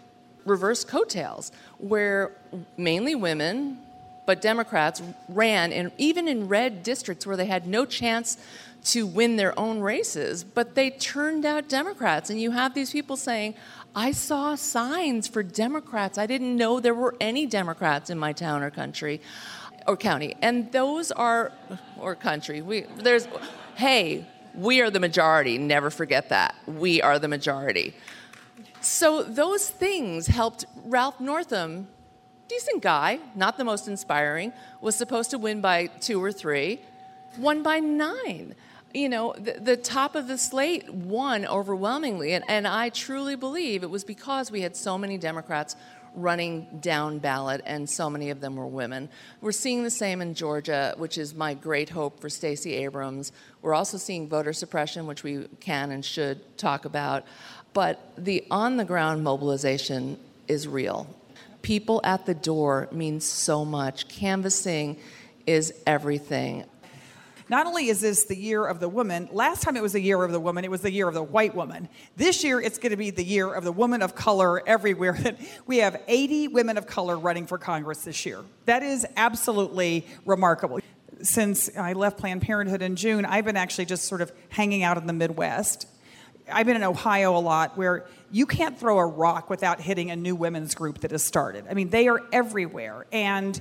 reverse 0.44 0.84
coattails, 0.84 1.50
where 1.78 2.32
mainly 2.76 3.14
women, 3.14 3.78
but 4.26 4.42
Democrats 4.42 5.00
ran, 5.28 5.72
and 5.72 5.92
even 5.96 6.28
in 6.28 6.48
red 6.48 6.82
districts 6.82 7.26
where 7.26 7.36
they 7.36 7.46
had 7.46 7.66
no 7.66 7.86
chance 7.86 8.36
to 8.84 9.06
win 9.06 9.36
their 9.36 9.58
own 9.58 9.80
races, 9.80 10.44
but 10.44 10.74
they 10.74 10.90
turned 10.90 11.44
out 11.44 11.68
Democrats. 11.68 12.30
And 12.30 12.40
you 12.40 12.52
have 12.52 12.74
these 12.74 12.92
people 12.92 13.16
saying, 13.16 13.54
I 13.94 14.12
saw 14.12 14.54
signs 14.54 15.26
for 15.26 15.42
Democrats. 15.42 16.18
I 16.18 16.26
didn't 16.26 16.56
know 16.56 16.78
there 16.78 16.94
were 16.94 17.16
any 17.20 17.46
Democrats 17.46 18.10
in 18.10 18.18
my 18.18 18.32
town 18.32 18.62
or 18.62 18.70
country 18.70 19.20
or 19.88 19.96
county. 19.96 20.36
And 20.42 20.70
those 20.70 21.10
are, 21.10 21.52
or 21.98 22.14
country, 22.14 22.62
we, 22.62 22.82
there's, 22.96 23.26
hey, 23.74 24.26
we 24.54 24.80
are 24.82 24.90
the 24.90 25.00
majority. 25.00 25.58
Never 25.58 25.90
forget 25.90 26.28
that. 26.28 26.54
We 26.66 27.02
are 27.02 27.18
the 27.18 27.28
majority. 27.28 27.94
So 28.80 29.22
those 29.22 29.68
things 29.68 30.26
helped 30.28 30.64
Ralph 30.84 31.18
Northam, 31.18 31.88
decent 32.48 32.82
guy, 32.82 33.18
not 33.34 33.56
the 33.56 33.64
most 33.64 33.88
inspiring, 33.88 34.52
was 34.80 34.96
supposed 34.96 35.30
to 35.30 35.38
win 35.38 35.60
by 35.60 35.86
two 35.86 36.22
or 36.22 36.32
three, 36.32 36.80
won 37.38 37.62
by 37.62 37.80
nine 37.80 38.54
you 38.94 39.10
know, 39.10 39.34
the, 39.36 39.52
the, 39.60 39.76
top 39.76 40.14
of 40.14 40.26
the 40.26 40.38
slate 40.38 40.88
won 40.88 41.44
overwhelmingly. 41.44 42.32
And, 42.32 42.44
and 42.48 42.66
I 42.66 42.88
truly 42.88 43.36
believe 43.36 43.82
it 43.82 43.90
was 43.90 44.04
because 44.04 44.50
we 44.50 44.62
had 44.62 44.74
so 44.74 44.96
many 44.96 45.18
Democrats 45.18 45.76
running 46.14 46.66
down 46.80 47.18
ballot, 47.18 47.60
and 47.66 47.88
so 47.88 48.08
many 48.08 48.30
of 48.30 48.40
them 48.40 48.56
were 48.56 48.66
women. 48.66 49.08
We're 49.42 49.52
seeing 49.52 49.84
the 49.84 49.90
same 49.90 50.22
in 50.22 50.34
Georgia, 50.34 50.94
which 50.96 51.18
is 51.18 51.34
my 51.34 51.52
great 51.52 51.90
hope 51.90 52.20
for 52.20 52.30
Stacey 52.30 52.74
Abrams. 52.74 53.32
We're 53.60 53.74
also 53.74 53.98
seeing 53.98 54.26
voter 54.26 54.54
suppression, 54.54 55.06
which 55.06 55.22
we 55.22 55.46
can 55.60 55.90
and 55.90 56.02
should 56.02 56.56
talk 56.56 56.86
about. 56.86 57.24
But 57.74 58.00
the 58.16 58.44
on 58.50 58.78
the 58.78 58.84
ground 58.86 59.22
mobilization 59.22 60.18
is 60.48 60.66
real. 60.66 61.06
People 61.66 62.00
at 62.04 62.26
the 62.26 62.34
door 62.34 62.86
means 62.92 63.26
so 63.26 63.64
much. 63.64 64.06
Canvassing 64.06 65.00
is 65.48 65.72
everything. 65.84 66.64
Not 67.48 67.66
only 67.66 67.88
is 67.88 68.00
this 68.02 68.26
the 68.26 68.36
year 68.36 68.64
of 68.64 68.78
the 68.78 68.88
woman, 68.88 69.28
last 69.32 69.64
time 69.64 69.76
it 69.76 69.82
was 69.82 69.92
the 69.92 70.00
year 70.00 70.22
of 70.22 70.30
the 70.30 70.38
woman, 70.38 70.64
it 70.64 70.70
was 70.70 70.82
the 70.82 70.92
year 70.92 71.08
of 71.08 71.14
the 71.14 71.24
white 71.24 71.56
woman. 71.56 71.88
This 72.14 72.44
year 72.44 72.60
it's 72.60 72.78
going 72.78 72.92
to 72.92 72.96
be 72.96 73.10
the 73.10 73.24
year 73.24 73.52
of 73.52 73.64
the 73.64 73.72
woman 73.72 74.00
of 74.00 74.14
color 74.14 74.62
everywhere. 74.64 75.18
we 75.66 75.78
have 75.78 76.00
80 76.06 76.46
women 76.46 76.78
of 76.78 76.86
color 76.86 77.18
running 77.18 77.48
for 77.48 77.58
Congress 77.58 78.04
this 78.04 78.24
year. 78.24 78.44
That 78.66 78.84
is 78.84 79.04
absolutely 79.16 80.06
remarkable. 80.24 80.78
Since 81.22 81.76
I 81.76 81.94
left 81.94 82.16
Planned 82.16 82.42
Parenthood 82.42 82.80
in 82.80 82.94
June, 82.94 83.24
I've 83.24 83.44
been 83.44 83.56
actually 83.56 83.86
just 83.86 84.04
sort 84.04 84.20
of 84.20 84.30
hanging 84.50 84.84
out 84.84 84.98
in 84.98 85.08
the 85.08 85.12
Midwest. 85.12 85.88
I've 86.50 86.66
been 86.66 86.76
in 86.76 86.84
Ohio 86.84 87.36
a 87.36 87.40
lot 87.40 87.76
where 87.76 88.06
you 88.30 88.46
can't 88.46 88.78
throw 88.78 88.98
a 88.98 89.06
rock 89.06 89.50
without 89.50 89.80
hitting 89.80 90.10
a 90.10 90.16
new 90.16 90.36
women's 90.36 90.74
group 90.74 91.00
that 91.00 91.10
has 91.10 91.22
started. 91.22 91.64
I 91.68 91.74
mean, 91.74 91.90
they 91.90 92.08
are 92.08 92.20
everywhere. 92.32 93.06
And 93.10 93.60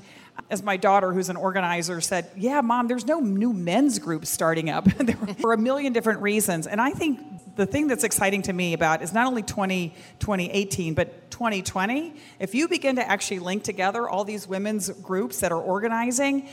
as 0.49 0.61
my 0.61 0.77
daughter, 0.77 1.11
who's 1.11 1.29
an 1.29 1.35
organizer, 1.35 1.99
said, 2.01 2.29
Yeah, 2.35 2.61
mom, 2.61 2.87
there's 2.87 3.05
no 3.05 3.19
new 3.19 3.53
men's 3.53 3.99
group 3.99 4.25
starting 4.25 4.69
up 4.69 4.87
for 5.39 5.53
a 5.53 5.57
million 5.57 5.93
different 5.93 6.21
reasons. 6.21 6.67
And 6.67 6.79
I 6.79 6.91
think 6.91 7.19
the 7.55 7.65
thing 7.65 7.87
that's 7.87 8.03
exciting 8.03 8.43
to 8.43 8.53
me 8.53 8.73
about 8.73 9.01
is 9.01 9.13
not 9.13 9.25
only 9.25 9.41
20, 9.41 9.89
2018, 10.19 10.93
but 10.93 11.31
2020. 11.31 12.13
If 12.39 12.53
you 12.53 12.67
begin 12.67 12.97
to 12.97 13.07
actually 13.07 13.39
link 13.39 13.63
together 13.63 14.07
all 14.07 14.25
these 14.25 14.47
women's 14.47 14.89
groups 14.89 15.39
that 15.39 15.51
are 15.51 15.61
organizing, 15.61 16.49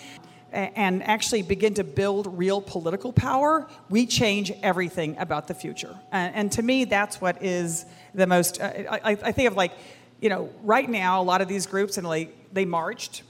and 0.52 1.02
actually 1.02 1.42
begin 1.42 1.75
to 1.75 1.85
build 1.85 2.38
real 2.38 2.61
political 2.61 3.12
power, 3.12 3.66
we 3.88 4.06
change 4.06 4.52
everything 4.62 5.16
about 5.18 5.49
the 5.49 5.54
future. 5.54 5.99
And, 6.11 6.35
and 6.35 6.52
to 6.52 6.62
me, 6.62 6.85
that's 6.85 7.21
what 7.21 7.42
is 7.42 7.87
the 8.14 8.26
most. 8.26 8.61
Uh, 8.61 8.73
I, 8.90 9.11
I, 9.11 9.32
think 9.32 9.49
of 9.49 9.56
like, 9.56 9.73
you 10.21 10.28
know, 10.28 10.50
right 10.62 10.88
now, 10.88 11.21
a 11.21 11.25
lot 11.25 11.40
of 11.40 11.49
these 11.49 11.66
groups, 11.66 11.97
and 11.97 12.06
like, 12.06 12.52
they 12.52 12.64
marched 12.64 13.23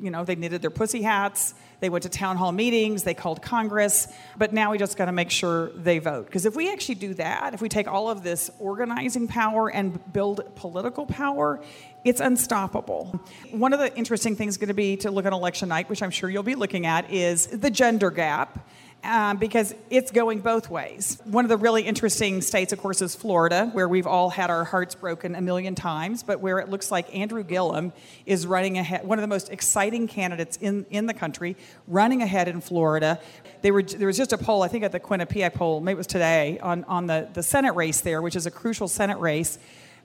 you 0.00 0.10
know, 0.10 0.24
they 0.24 0.36
knitted 0.36 0.62
their 0.62 0.70
pussy 0.70 1.02
hats, 1.02 1.54
they 1.80 1.88
went 1.88 2.02
to 2.04 2.08
town 2.08 2.36
hall 2.36 2.52
meetings, 2.52 3.02
they 3.02 3.14
called 3.14 3.42
Congress, 3.42 4.08
but 4.36 4.52
now 4.52 4.70
we 4.70 4.78
just 4.78 4.96
got 4.96 5.06
to 5.06 5.12
make 5.12 5.30
sure 5.30 5.70
they 5.70 5.98
vote. 5.98 6.26
Because 6.26 6.46
if 6.46 6.56
we 6.56 6.72
actually 6.72 6.96
do 6.96 7.14
that, 7.14 7.54
if 7.54 7.60
we 7.60 7.68
take 7.68 7.88
all 7.88 8.08
of 8.08 8.22
this 8.22 8.50
organizing 8.58 9.28
power 9.28 9.70
and 9.70 10.12
build 10.12 10.54
political 10.56 11.06
power, 11.06 11.60
it's 12.04 12.20
unstoppable. 12.20 13.20
One 13.50 13.72
of 13.72 13.78
the 13.78 13.94
interesting 13.96 14.36
things 14.36 14.56
going 14.56 14.68
to 14.68 14.74
be 14.74 14.96
to 14.98 15.10
look 15.10 15.26
at 15.26 15.32
election 15.32 15.68
night, 15.68 15.88
which 15.88 16.02
I'm 16.02 16.10
sure 16.10 16.30
you'll 16.30 16.42
be 16.42 16.54
looking 16.54 16.86
at, 16.86 17.10
is 17.10 17.46
the 17.46 17.70
gender 17.70 18.10
gap 18.10 18.66
um, 19.06 19.36
because 19.38 19.74
it's 19.90 20.10
going 20.10 20.40
both 20.40 20.68
ways. 20.68 21.20
One 21.24 21.44
of 21.44 21.48
the 21.48 21.56
really 21.56 21.82
interesting 21.82 22.42
states, 22.42 22.72
of 22.72 22.78
course, 22.78 23.00
is 23.00 23.14
Florida, 23.14 23.70
where 23.72 23.88
we've 23.88 24.06
all 24.06 24.30
had 24.30 24.50
our 24.50 24.64
hearts 24.64 24.94
broken 24.94 25.34
a 25.34 25.40
million 25.40 25.74
times, 25.74 26.22
but 26.22 26.40
where 26.40 26.58
it 26.58 26.68
looks 26.68 26.90
like 26.90 27.14
Andrew 27.14 27.44
Gillum 27.44 27.92
is 28.26 28.46
running 28.46 28.78
ahead, 28.78 29.06
one 29.06 29.18
of 29.18 29.22
the 29.22 29.28
most 29.28 29.50
exciting 29.50 30.08
candidates 30.08 30.56
in, 30.60 30.84
in 30.90 31.06
the 31.06 31.14
country, 31.14 31.56
running 31.86 32.22
ahead 32.22 32.48
in 32.48 32.60
Florida. 32.60 33.20
They 33.62 33.70
were, 33.70 33.82
there 33.82 34.08
was 34.08 34.16
just 34.16 34.32
a 34.32 34.38
poll, 34.38 34.62
I 34.62 34.68
think 34.68 34.84
at 34.84 34.92
the 34.92 35.00
Quinnipiac 35.00 35.54
poll, 35.54 35.80
maybe 35.80 35.94
it 35.94 35.98
was 35.98 36.06
today, 36.06 36.58
on, 36.58 36.84
on 36.84 37.06
the, 37.06 37.28
the 37.32 37.42
Senate 37.42 37.74
race 37.74 38.00
there, 38.00 38.20
which 38.20 38.36
is 38.36 38.46
a 38.46 38.50
crucial 38.50 38.88
Senate 38.88 39.18
race. 39.18 39.58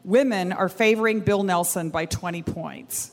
Women 0.03 0.51
are 0.51 0.69
favoring 0.69 1.19
Bill 1.19 1.43
Nelson 1.43 1.89
by 1.89 2.05
20 2.05 2.43
points. 2.43 3.11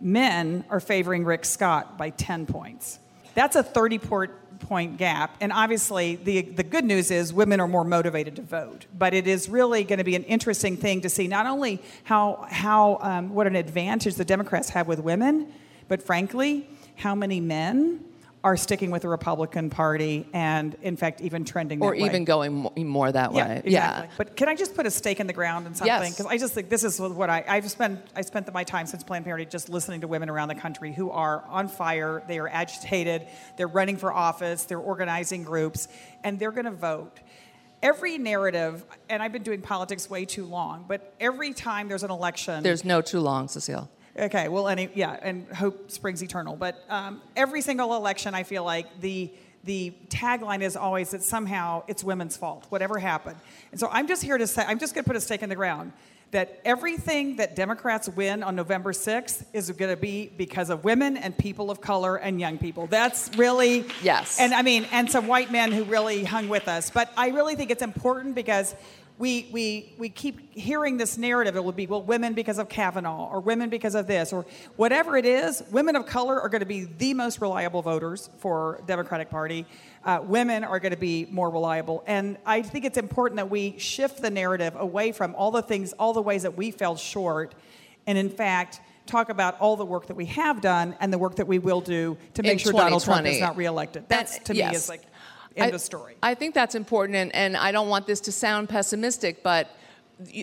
Men 0.00 0.64
are 0.70 0.80
favoring 0.80 1.24
Rick 1.24 1.44
Scott 1.44 1.96
by 1.98 2.10
10 2.10 2.46
points. 2.46 2.98
That's 3.34 3.56
a 3.56 3.62
30 3.62 3.98
point 3.98 4.30
point 4.64 4.96
gap. 4.96 5.36
And 5.40 5.52
obviously, 5.52 6.16
the, 6.16 6.42
the 6.42 6.62
good 6.62 6.84
news 6.84 7.10
is 7.10 7.32
women 7.32 7.60
are 7.60 7.68
more 7.68 7.84
motivated 7.84 8.36
to 8.36 8.42
vote. 8.42 8.86
But 8.96 9.14
it 9.14 9.26
is 9.26 9.48
really 9.48 9.84
going 9.84 9.98
to 9.98 10.04
be 10.04 10.16
an 10.16 10.24
interesting 10.24 10.76
thing 10.76 11.00
to 11.02 11.08
see 11.08 11.28
not 11.28 11.46
only 11.46 11.82
how, 12.04 12.46
how 12.50 12.98
um, 13.00 13.34
what 13.34 13.46
an 13.46 13.56
advantage 13.56 14.14
the 14.14 14.24
Democrats 14.24 14.70
have 14.70 14.88
with 14.88 15.00
women, 15.00 15.52
but 15.88 16.02
frankly, 16.02 16.68
how 16.96 17.14
many 17.14 17.40
men 17.40 18.04
are 18.44 18.58
sticking 18.58 18.90
with 18.90 19.00
the 19.00 19.08
Republican 19.08 19.70
Party 19.70 20.28
and, 20.34 20.76
in 20.82 20.98
fact, 20.98 21.22
even 21.22 21.46
trending 21.46 21.82
or 21.82 21.94
even 21.94 22.12
way. 22.12 22.24
going 22.26 22.68
more 22.76 23.10
that 23.10 23.32
yeah, 23.32 23.48
way. 23.48 23.62
Exactly. 23.64 23.72
Yeah. 23.72 24.06
But 24.18 24.36
can 24.36 24.50
I 24.50 24.54
just 24.54 24.76
put 24.76 24.84
a 24.84 24.90
stake 24.90 25.18
in 25.18 25.26
the 25.26 25.32
ground 25.32 25.66
and 25.66 25.74
something? 25.74 26.10
Because 26.10 26.26
yes. 26.26 26.32
I 26.32 26.36
just 26.36 26.52
think 26.52 26.68
this 26.68 26.84
is 26.84 27.00
what 27.00 27.30
I 27.30 27.42
I've 27.48 27.70
spent 27.70 28.00
I 28.14 28.20
spent 28.20 28.52
my 28.52 28.62
time 28.62 28.86
since 28.86 29.02
Planned 29.02 29.24
Parenthood 29.24 29.50
just 29.50 29.70
listening 29.70 30.02
to 30.02 30.08
women 30.08 30.28
around 30.28 30.48
the 30.48 30.54
country 30.54 30.92
who 30.92 31.10
are 31.10 31.42
on 31.48 31.68
fire. 31.68 32.22
They 32.28 32.38
are 32.38 32.48
agitated. 32.48 33.26
They're 33.56 33.66
running 33.66 33.96
for 33.96 34.12
office. 34.12 34.64
They're 34.64 34.78
organizing 34.78 35.44
groups, 35.44 35.88
and 36.22 36.38
they're 36.38 36.52
going 36.52 36.66
to 36.66 36.70
vote 36.70 37.18
every 37.82 38.18
narrative, 38.18 38.84
and 39.08 39.22
I've 39.22 39.32
been 39.32 39.42
doing 39.42 39.62
politics 39.62 40.08
way 40.08 40.26
too 40.26 40.44
long, 40.44 40.84
but 40.86 41.14
every 41.18 41.52
time 41.54 41.88
there's 41.88 42.02
an 42.02 42.10
election. 42.10 42.62
There's 42.62 42.84
no 42.84 43.00
too 43.00 43.20
long, 43.20 43.48
Cecile. 43.48 43.90
Okay, 44.16 44.48
well, 44.48 44.68
any 44.68 44.88
yeah, 44.94 45.18
and 45.22 45.48
hope 45.48 45.90
springs 45.90 46.22
eternal. 46.22 46.54
But 46.54 46.82
um, 46.88 47.20
every 47.34 47.62
single 47.62 47.96
election, 47.96 48.34
I 48.34 48.44
feel 48.44 48.64
like 48.64 49.00
the 49.00 49.32
the 49.64 49.92
tagline 50.08 50.60
is 50.60 50.76
always 50.76 51.10
that 51.10 51.22
somehow 51.22 51.82
it's 51.88 52.04
women's 52.04 52.36
fault, 52.36 52.66
whatever 52.68 52.98
happened. 52.98 53.36
And 53.70 53.80
so 53.80 53.88
I'm 53.90 54.06
just 54.06 54.22
here 54.22 54.36
to 54.38 54.46
say, 54.46 54.62
I'm 54.66 54.78
just 54.78 54.94
going 54.94 55.04
to 55.04 55.08
put 55.08 55.16
a 55.16 55.20
stake 55.20 55.42
in 55.42 55.48
the 55.48 55.56
ground 55.56 55.92
that 56.34 56.60
everything 56.64 57.36
that 57.36 57.54
Democrats 57.54 58.08
win 58.08 58.42
on 58.42 58.56
November 58.56 58.92
6th 58.92 59.44
is 59.52 59.70
going 59.70 59.90
to 59.90 59.96
be 59.96 60.32
because 60.36 60.68
of 60.68 60.82
women 60.82 61.16
and 61.16 61.38
people 61.38 61.70
of 61.70 61.80
color 61.80 62.16
and 62.16 62.40
young 62.40 62.58
people. 62.58 62.88
That's 62.88 63.30
really 63.36 63.84
yes. 64.02 64.40
And 64.40 64.52
I 64.52 64.62
mean, 64.62 64.84
and 64.90 65.08
some 65.08 65.28
white 65.28 65.52
men 65.52 65.70
who 65.70 65.84
really 65.84 66.24
hung 66.24 66.48
with 66.48 66.66
us. 66.66 66.90
But 66.90 67.12
I 67.16 67.28
really 67.28 67.54
think 67.54 67.70
it's 67.70 67.82
important 67.82 68.34
because 68.34 68.74
we, 69.16 69.48
we, 69.52 69.94
we 69.96 70.08
keep 70.08 70.52
hearing 70.54 70.96
this 70.96 71.16
narrative. 71.16 71.54
It 71.54 71.62
will 71.62 71.72
be, 71.72 71.86
well, 71.86 72.02
women 72.02 72.34
because 72.34 72.58
of 72.58 72.68
Kavanaugh, 72.68 73.28
or 73.30 73.40
women 73.40 73.70
because 73.70 73.94
of 73.94 74.08
this, 74.08 74.32
or 74.32 74.44
whatever 74.76 75.16
it 75.16 75.24
is. 75.24 75.62
Women 75.70 75.94
of 75.94 76.06
color 76.06 76.40
are 76.40 76.48
going 76.48 76.60
to 76.60 76.66
be 76.66 76.84
the 76.84 77.14
most 77.14 77.40
reliable 77.40 77.80
voters 77.80 78.28
for 78.38 78.82
Democratic 78.86 79.30
Party. 79.30 79.66
Uh, 80.04 80.20
women 80.24 80.64
are 80.64 80.80
going 80.80 80.90
to 80.90 80.98
be 80.98 81.26
more 81.30 81.48
reliable, 81.48 82.02
and 82.06 82.36
I 82.44 82.62
think 82.62 82.84
it's 82.84 82.98
important 82.98 83.36
that 83.36 83.48
we 83.48 83.78
shift 83.78 84.20
the 84.20 84.30
narrative 84.30 84.74
away 84.76 85.12
from 85.12 85.34
all 85.36 85.50
the 85.50 85.62
things, 85.62 85.92
all 85.94 86.12
the 86.12 86.20
ways 86.20 86.42
that 86.42 86.56
we 86.56 86.72
fell 86.72 86.96
short, 86.96 87.54
and 88.06 88.18
in 88.18 88.28
fact 88.28 88.80
talk 89.06 89.28
about 89.28 89.60
all 89.60 89.76
the 89.76 89.84
work 89.84 90.06
that 90.06 90.16
we 90.16 90.26
have 90.26 90.60
done 90.60 90.96
and 91.00 91.12
the 91.12 91.18
work 91.18 91.36
that 91.36 91.46
we 91.46 91.58
will 91.58 91.80
do 91.80 92.16
to 92.34 92.42
make 92.42 92.52
In 92.52 92.58
sure 92.58 92.72
Donald 92.72 93.04
Trump 93.04 93.26
is 93.26 93.40
not 93.40 93.56
reelected. 93.56 94.04
That's 94.08 94.38
to 94.40 94.54
yes. 94.54 94.70
me 94.70 94.76
is 94.76 94.88
like 94.88 95.02
End 95.56 95.72
I, 95.72 95.74
of 95.74 95.80
story. 95.80 96.16
I 96.22 96.34
think 96.34 96.54
that's 96.54 96.74
important, 96.74 97.16
and, 97.16 97.34
and 97.34 97.56
I 97.56 97.72
don't 97.72 97.88
want 97.88 98.06
this 98.06 98.20
to 98.22 98.32
sound 98.32 98.68
pessimistic, 98.68 99.42
but 99.42 99.70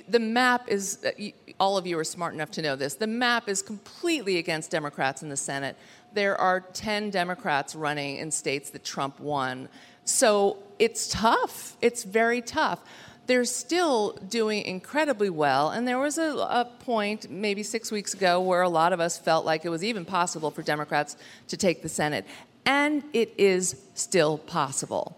the 0.07 0.19
map 0.19 0.67
is, 0.67 1.03
uh, 1.05 1.11
all 1.59 1.77
of 1.77 1.87
you 1.87 1.97
are 1.97 2.03
smart 2.03 2.33
enough 2.33 2.51
to 2.51 2.61
know 2.61 2.75
this, 2.75 2.95
the 2.95 3.07
map 3.07 3.47
is 3.47 3.61
completely 3.61 4.37
against 4.37 4.71
Democrats 4.71 5.23
in 5.23 5.29
the 5.29 5.37
Senate. 5.37 5.77
There 6.13 6.39
are 6.39 6.59
10 6.59 7.09
Democrats 7.09 7.75
running 7.75 8.17
in 8.17 8.31
states 8.31 8.69
that 8.71 8.83
Trump 8.83 9.19
won. 9.19 9.69
So 10.03 10.57
it's 10.77 11.07
tough. 11.07 11.77
It's 11.81 12.03
very 12.03 12.41
tough. 12.41 12.81
They're 13.27 13.45
still 13.45 14.13
doing 14.27 14.63
incredibly 14.63 15.29
well. 15.29 15.69
And 15.69 15.87
there 15.87 15.99
was 15.99 16.17
a, 16.17 16.31
a, 16.31 16.69
point 16.79 17.29
maybe 17.29 17.63
six 17.63 17.91
weeks 17.91 18.13
ago 18.13 18.41
where 18.41 18.61
a 18.61 18.67
lot 18.67 18.91
of 18.91 18.99
us 18.99 19.17
felt 19.17 19.45
like 19.45 19.63
it 19.63 19.69
was 19.69 19.83
even 19.83 20.03
possible 20.03 20.51
for 20.51 20.63
Democrats 20.63 21.15
to 21.47 21.55
take 21.55 21.81
the 21.81 21.87
Senate. 21.87 22.25
And 22.65 23.03
it 23.13 23.33
is 23.37 23.75
still 23.95 24.37
possible. 24.37 25.17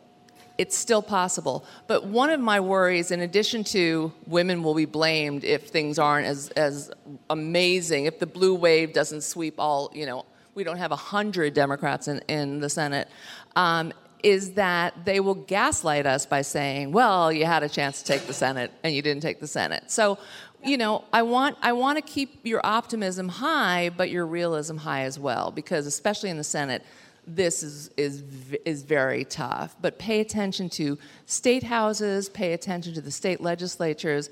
It's 0.57 0.77
still 0.77 1.01
possible. 1.01 1.65
But 1.87 2.05
one 2.05 2.29
of 2.29 2.39
my 2.39 2.59
worries, 2.59 3.11
in 3.11 3.21
addition 3.21 3.63
to 3.65 4.13
women 4.27 4.63
will 4.63 4.75
be 4.75 4.85
blamed 4.85 5.43
if 5.43 5.69
things 5.69 5.97
aren't 5.97 6.27
as, 6.27 6.49
as 6.49 6.91
amazing, 7.29 8.05
if 8.05 8.19
the 8.19 8.27
blue 8.27 8.53
wave 8.53 8.93
doesn't 8.93 9.21
sweep 9.21 9.55
all, 9.57 9.91
you 9.93 10.05
know, 10.05 10.25
we 10.55 10.63
don't 10.63 10.77
have 10.77 10.91
100 10.91 11.53
Democrats 11.53 12.07
in, 12.07 12.19
in 12.27 12.59
the 12.59 12.69
Senate, 12.69 13.07
um, 13.55 13.91
is 14.21 14.53
that 14.53 14.93
they 15.05 15.19
will 15.19 15.35
gaslight 15.35 16.05
us 16.05 16.25
by 16.25 16.41
saying, 16.41 16.91
well, 16.91 17.31
you 17.31 17.45
had 17.45 17.63
a 17.63 17.69
chance 17.69 18.01
to 18.01 18.05
take 18.05 18.25
the 18.27 18.33
Senate 18.33 18.71
and 18.83 18.93
you 18.93 19.01
didn't 19.01 19.21
take 19.21 19.39
the 19.39 19.47
Senate. 19.47 19.91
So, 19.91 20.17
you 20.63 20.77
know, 20.77 21.03
I 21.11 21.23
want, 21.23 21.57
I 21.61 21.73
want 21.73 21.97
to 21.97 22.01
keep 22.01 22.45
your 22.45 22.61
optimism 22.65 23.27
high, 23.27 23.89
but 23.89 24.09
your 24.09 24.25
realism 24.25 24.77
high 24.77 25.01
as 25.01 25.19
well, 25.19 25.51
because 25.51 25.85
especially 25.87 26.29
in 26.29 26.37
the 26.37 26.43
Senate, 26.43 26.85
this 27.25 27.63
is, 27.63 27.89
is, 27.97 28.23
is 28.65 28.83
very 28.83 29.25
tough. 29.25 29.75
But 29.81 29.97
pay 29.97 30.19
attention 30.19 30.69
to 30.71 30.97
state 31.25 31.63
houses, 31.63 32.29
pay 32.29 32.53
attention 32.53 32.93
to 32.93 33.01
the 33.01 33.11
state 33.11 33.41
legislatures. 33.41 34.29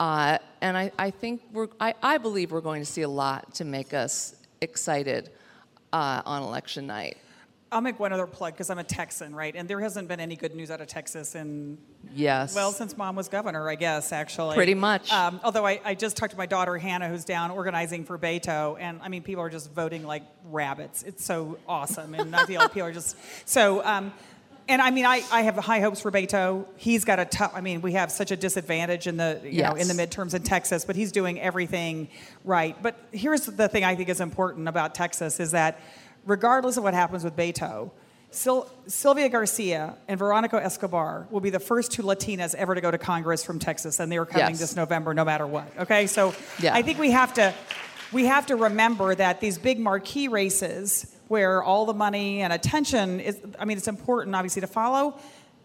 Uh, 0.00 0.38
and 0.60 0.76
I, 0.76 0.90
I 0.98 1.10
think 1.10 1.42
we're, 1.52 1.68
I, 1.80 1.94
I, 2.02 2.18
believe 2.18 2.50
we're 2.50 2.60
going 2.60 2.80
to 2.80 2.90
see 2.90 3.02
a 3.02 3.08
lot 3.08 3.54
to 3.54 3.64
make 3.64 3.94
us 3.94 4.34
excited 4.60 5.30
uh, 5.92 6.22
on 6.24 6.42
election 6.42 6.86
night. 6.86 7.18
I'll 7.72 7.80
make 7.80 7.98
one 7.98 8.12
other 8.12 8.26
plug 8.26 8.52
because 8.52 8.70
I'm 8.70 8.78
a 8.78 8.84
Texan, 8.84 9.34
right? 9.34 9.54
And 9.56 9.66
there 9.68 9.80
hasn't 9.80 10.06
been 10.06 10.20
any 10.20 10.36
good 10.36 10.54
news 10.54 10.70
out 10.70 10.80
of 10.80 10.86
Texas 10.88 11.34
in 11.34 11.78
Yes. 12.14 12.54
well 12.54 12.72
since 12.72 12.96
mom 12.96 13.16
was 13.16 13.28
governor, 13.28 13.68
I 13.68 13.74
guess 13.74 14.12
actually. 14.12 14.54
Pretty 14.56 14.74
much. 14.74 15.10
Um, 15.12 15.40
although 15.42 15.66
I, 15.66 15.80
I 15.84 15.94
just 15.94 16.16
talked 16.16 16.32
to 16.32 16.38
my 16.38 16.46
daughter 16.46 16.76
Hannah, 16.76 17.08
who's 17.08 17.24
down 17.24 17.50
organizing 17.50 18.04
for 18.04 18.18
Beto, 18.18 18.76
and 18.78 19.00
I 19.02 19.08
mean 19.08 19.22
people 19.22 19.42
are 19.42 19.50
just 19.50 19.72
voting 19.72 20.04
like 20.04 20.22
rabbits. 20.44 21.02
It's 21.02 21.24
so 21.24 21.58
awesome, 21.66 22.14
and 22.14 22.36
I 22.36 22.44
feel 22.44 22.60
like 22.60 22.72
people 22.74 22.88
are 22.88 22.92
just 22.92 23.16
so. 23.48 23.84
Um, 23.84 24.12
and 24.68 24.80
I 24.80 24.92
mean, 24.92 25.04
I, 25.04 25.24
I 25.32 25.42
have 25.42 25.56
high 25.56 25.80
hopes 25.80 26.00
for 26.00 26.12
Beto. 26.12 26.66
He's 26.76 27.04
got 27.04 27.18
a 27.18 27.24
tough. 27.24 27.52
I 27.54 27.60
mean, 27.60 27.82
we 27.82 27.92
have 27.94 28.12
such 28.12 28.30
a 28.30 28.36
disadvantage 28.36 29.06
in 29.08 29.16
the 29.16 29.40
you 29.42 29.62
know 29.62 29.72
in 29.72 29.88
the 29.88 29.94
midterms 29.94 30.34
in 30.34 30.42
Texas, 30.42 30.84
but 30.84 30.94
he's 30.94 31.10
doing 31.12 31.40
everything 31.40 32.08
right. 32.44 32.80
But 32.80 32.96
here's 33.10 33.46
the 33.46 33.68
thing 33.68 33.82
I 33.84 33.96
think 33.96 34.08
is 34.08 34.20
important 34.20 34.68
about 34.68 34.94
Texas 34.94 35.40
is 35.40 35.50
that 35.50 35.80
regardless 36.24 36.76
of 36.76 36.84
what 36.84 36.94
happens 36.94 37.24
with 37.24 37.36
Beto, 37.36 37.90
Sil- 38.32 38.64
Sylvia 38.86 39.28
Garcia 39.28 39.94
and 40.08 40.18
Veronica 40.18 40.56
Escobar 40.62 41.26
will 41.30 41.40
be 41.40 41.50
the 41.50 41.60
first 41.60 41.92
two 41.92 42.02
Latinas 42.02 42.54
ever 42.54 42.74
to 42.74 42.80
go 42.80 42.90
to 42.90 42.96
Congress 42.98 43.44
from 43.44 43.58
Texas, 43.58 44.00
and 44.00 44.10
they 44.10 44.16
are 44.16 44.24
coming 44.24 44.48
Yes. 44.50 44.58
this 44.60 44.76
November, 44.76 45.12
no 45.12 45.24
matter 45.24 45.46
what. 45.46 45.66
Okay, 45.80 46.06
so 46.06 46.34
Yeah. 46.58 46.74
I 46.74 46.82
think 46.82 46.98
we 46.98 47.10
have 47.10 47.34
to 47.34 47.52
we 48.12 48.26
have 48.26 48.46
to 48.46 48.56
remember 48.56 49.14
that 49.14 49.40
these 49.40 49.56
big 49.58 49.78
marquee 49.78 50.28
races 50.28 51.06
where 51.28 51.62
all 51.62 51.86
the 51.86 51.94
money 51.94 52.42
and 52.42 52.52
attention 52.52 53.20
is 53.20 53.38
I 53.58 53.64
mean 53.64 53.76
it's 53.78 53.88
important 53.88 54.34
obviously 54.36 54.60
to 54.60 54.66
follow 54.66 55.14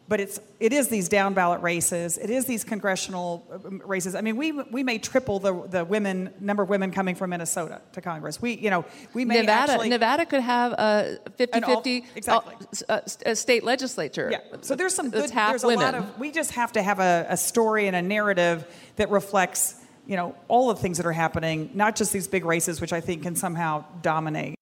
but 0.08 0.20
it's 0.20 0.40
it 0.60 0.74
is 0.74 0.88
these 0.88 1.10
down 1.10 1.34
ballot 1.34 1.62
races 1.62 2.18
it 2.18 2.30
is 2.30 2.46
these 2.46 2.64
congressional 2.64 3.46
um, 3.52 3.66
um, 3.66 3.82
races 3.86 4.16
I 4.16 4.22
mean 4.22 4.38
we 4.38 4.52
we 4.52 4.84
may 4.84 4.98
triple 4.98 5.40
the 5.40 5.68
the 5.68 5.86
women 5.86 6.34
number 6.40 6.64
of 6.64 6.70
women 6.70 6.92
coming 6.92 7.16
from 7.16 7.30
Minnesota 7.30 7.82
to 7.94 8.02
Congress 8.02 8.42
we 8.42 8.58
you 8.58 8.70
know 8.70 8.86
we 9.14 9.26
may 9.26 9.42
Nevada, 9.42 9.74
actually 9.74 9.90
Nevada 9.90 10.26
could 10.26 10.42
have 10.42 10.74
a 10.74 11.20
50 11.38 11.58
An 11.58 11.64
all- 11.64 11.76
50 11.76 12.02
uh, 12.02 12.06
exactly. 12.16 12.56
Uh, 12.90 13.00
a 13.26 13.36
state 13.36 13.64
legislature. 13.64 14.30
Yeah. 14.32 14.40
So 14.62 14.76
there's 14.76 14.96
some 14.96 15.10
good. 15.10 15.30
half 15.30 15.52
there's 15.52 15.64
a 15.64 15.68
women. 15.68 15.86
lot 15.86 15.96
of. 15.96 16.20
We 16.20 16.32
just 16.32 16.52
have 16.52 16.72
to 16.74 16.82
have 16.82 17.00
a, 17.00 17.26
a 17.30 17.38
story 17.38 17.88
and 17.88 17.96
a 17.96 18.02
narrative 18.02 18.66
that 18.96 19.10
reflects, 19.10 19.76
you 20.06 20.16
know, 20.16 20.36
all 20.48 20.70
the 20.70 20.76
things 20.76 20.98
that 20.98 21.06
are 21.06 21.12
happening, 21.12 21.70
not 21.74 21.96
just 21.96 22.14
these 22.14 22.28
big 22.28 22.46
races, 22.46 22.82
which 22.82 22.94
I 22.94 23.02
think 23.02 23.24
can 23.24 23.36
somehow 23.36 23.86
dominate. 24.02 24.56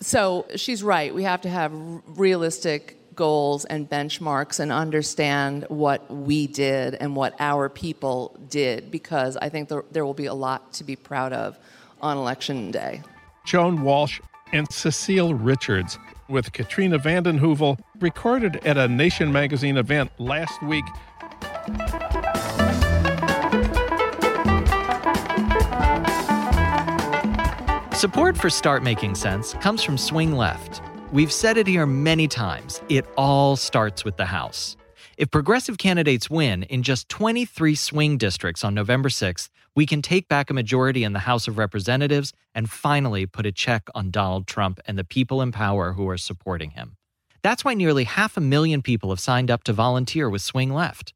So 0.00 0.46
she's 0.56 0.82
right. 0.82 1.14
We 1.14 1.24
have 1.24 1.42
to 1.42 1.48
have 1.48 1.72
realistic 2.06 2.98
goals 3.14 3.64
and 3.66 3.88
benchmarks 3.88 4.60
and 4.60 4.72
understand 4.72 5.64
what 5.68 6.10
we 6.10 6.46
did 6.46 6.94
and 6.94 7.14
what 7.16 7.34
our 7.40 7.68
people 7.68 8.36
did 8.48 8.90
because 8.90 9.36
I 9.36 9.48
think 9.48 9.68
there, 9.68 9.84
there 9.90 10.04
will 10.04 10.14
be 10.14 10.26
a 10.26 10.34
lot 10.34 10.72
to 10.74 10.84
be 10.84 10.96
proud 10.96 11.32
of 11.32 11.58
on 12.00 12.16
election 12.16 12.70
day. 12.70 13.02
Joan 13.44 13.82
Walsh 13.82 14.20
and 14.52 14.70
Cecile 14.70 15.34
Richards 15.34 15.98
with 16.28 16.52
Katrina 16.52 16.98
Vanden 16.98 17.38
Heuvel 17.38 17.78
recorded 18.00 18.64
at 18.66 18.78
a 18.78 18.88
Nation 18.88 19.32
magazine 19.32 19.76
event 19.76 20.10
last 20.18 20.62
week. 20.62 20.84
Support 27.94 28.36
for 28.36 28.50
Start 28.50 28.82
Making 28.82 29.14
Sense 29.14 29.52
comes 29.54 29.82
from 29.82 29.96
Swing 29.96 30.32
Left. 30.32 30.82
We've 31.12 31.30
said 31.30 31.58
it 31.58 31.66
here 31.66 31.84
many 31.84 32.26
times 32.26 32.80
it 32.88 33.04
all 33.18 33.56
starts 33.56 34.02
with 34.02 34.16
the 34.16 34.24
House. 34.24 34.78
If 35.18 35.30
progressive 35.30 35.76
candidates 35.76 36.30
win 36.30 36.62
in 36.62 36.82
just 36.82 37.06
23 37.10 37.74
swing 37.74 38.16
districts 38.16 38.64
on 38.64 38.72
November 38.72 39.10
6th, 39.10 39.50
we 39.76 39.84
can 39.84 40.00
take 40.00 40.26
back 40.26 40.48
a 40.48 40.54
majority 40.54 41.04
in 41.04 41.12
the 41.12 41.18
House 41.18 41.46
of 41.46 41.58
Representatives 41.58 42.32
and 42.54 42.70
finally 42.70 43.26
put 43.26 43.44
a 43.44 43.52
check 43.52 43.88
on 43.94 44.10
Donald 44.10 44.46
Trump 44.46 44.80
and 44.86 44.98
the 44.98 45.04
people 45.04 45.42
in 45.42 45.52
power 45.52 45.92
who 45.92 46.08
are 46.08 46.16
supporting 46.16 46.70
him. 46.70 46.96
That's 47.42 47.62
why 47.62 47.74
nearly 47.74 48.04
half 48.04 48.38
a 48.38 48.40
million 48.40 48.80
people 48.80 49.10
have 49.10 49.20
signed 49.20 49.50
up 49.50 49.64
to 49.64 49.74
volunteer 49.74 50.30
with 50.30 50.40
Swing 50.40 50.72
Left. 50.72 51.12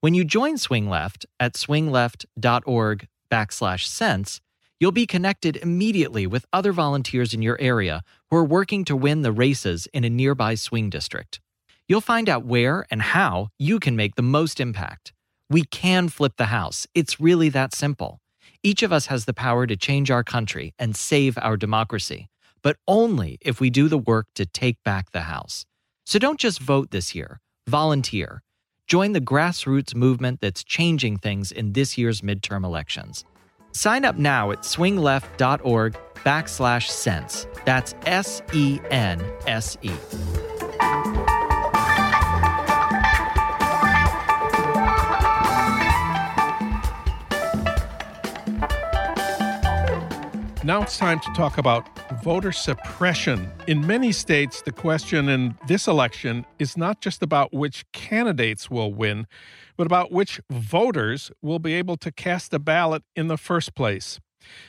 When 0.00 0.12
you 0.12 0.26
join 0.26 0.58
Swing 0.58 0.90
Left 0.90 1.24
at 1.40 1.54
swingleft.org 1.54 3.08
backslash 3.30 3.86
sense, 3.86 4.42
you'll 4.80 4.92
be 4.92 5.06
connected 5.06 5.56
immediately 5.56 6.26
with 6.26 6.46
other 6.52 6.72
volunteers 6.72 7.34
in 7.34 7.42
your 7.42 7.60
area 7.60 8.02
who 8.30 8.36
are 8.36 8.44
working 8.44 8.84
to 8.84 8.96
win 8.96 9.22
the 9.22 9.32
races 9.32 9.88
in 9.92 10.04
a 10.04 10.10
nearby 10.10 10.54
swing 10.54 10.90
district. 10.90 11.40
You'll 11.88 12.00
find 12.00 12.28
out 12.28 12.44
where 12.44 12.86
and 12.90 13.00
how 13.00 13.48
you 13.58 13.80
can 13.80 13.96
make 13.96 14.14
the 14.14 14.22
most 14.22 14.60
impact. 14.60 15.12
We 15.48 15.64
can 15.64 16.08
flip 16.08 16.34
the 16.36 16.46
house. 16.46 16.86
It's 16.94 17.18
really 17.18 17.48
that 17.50 17.74
simple. 17.74 18.20
Each 18.62 18.82
of 18.82 18.92
us 18.92 19.06
has 19.06 19.24
the 19.24 19.32
power 19.32 19.66
to 19.66 19.76
change 19.76 20.10
our 20.10 20.24
country 20.24 20.74
and 20.78 20.94
save 20.94 21.38
our 21.38 21.56
democracy, 21.56 22.28
but 22.62 22.76
only 22.86 23.38
if 23.40 23.60
we 23.60 23.70
do 23.70 23.88
the 23.88 23.98
work 23.98 24.26
to 24.34 24.44
take 24.44 24.82
back 24.84 25.12
the 25.12 25.22
house. 25.22 25.64
So 26.04 26.18
don't 26.18 26.40
just 26.40 26.60
vote 26.60 26.90
this 26.90 27.14
year, 27.14 27.40
volunteer. 27.66 28.42
Join 28.86 29.12
the 29.12 29.20
grassroots 29.20 29.94
movement 29.94 30.40
that's 30.40 30.64
changing 30.64 31.18
things 31.18 31.52
in 31.52 31.72
this 31.72 31.96
year's 31.96 32.20
midterm 32.20 32.64
elections. 32.64 33.24
Sign 33.78 34.04
up 34.04 34.16
now 34.16 34.50
at 34.50 34.62
swingleft.org 34.62 35.96
backslash 36.24 36.88
sense. 36.88 37.46
That's 37.64 37.94
S 38.06 38.42
E 38.52 38.80
N 38.90 39.22
S 39.46 39.78
E. 39.82 39.92
Now 50.64 50.82
it's 50.82 50.98
time 50.98 51.20
to 51.20 51.32
talk 51.36 51.56
about 51.56 51.88
voter 52.24 52.50
suppression. 52.50 53.48
In 53.68 53.86
many 53.86 54.10
states, 54.10 54.60
the 54.60 54.72
question 54.72 55.28
in 55.28 55.56
this 55.68 55.86
election 55.86 56.44
is 56.58 56.76
not 56.76 57.00
just 57.00 57.22
about 57.22 57.54
which 57.54 57.84
candidates 57.92 58.68
will 58.68 58.92
win, 58.92 59.28
but 59.78 59.86
about 59.86 60.12
which 60.12 60.40
voters 60.50 61.30
will 61.40 61.60
be 61.60 61.72
able 61.72 61.96
to 61.96 62.12
cast 62.12 62.52
a 62.52 62.58
ballot 62.58 63.04
in 63.16 63.28
the 63.28 63.38
first 63.38 63.74
place. 63.74 64.20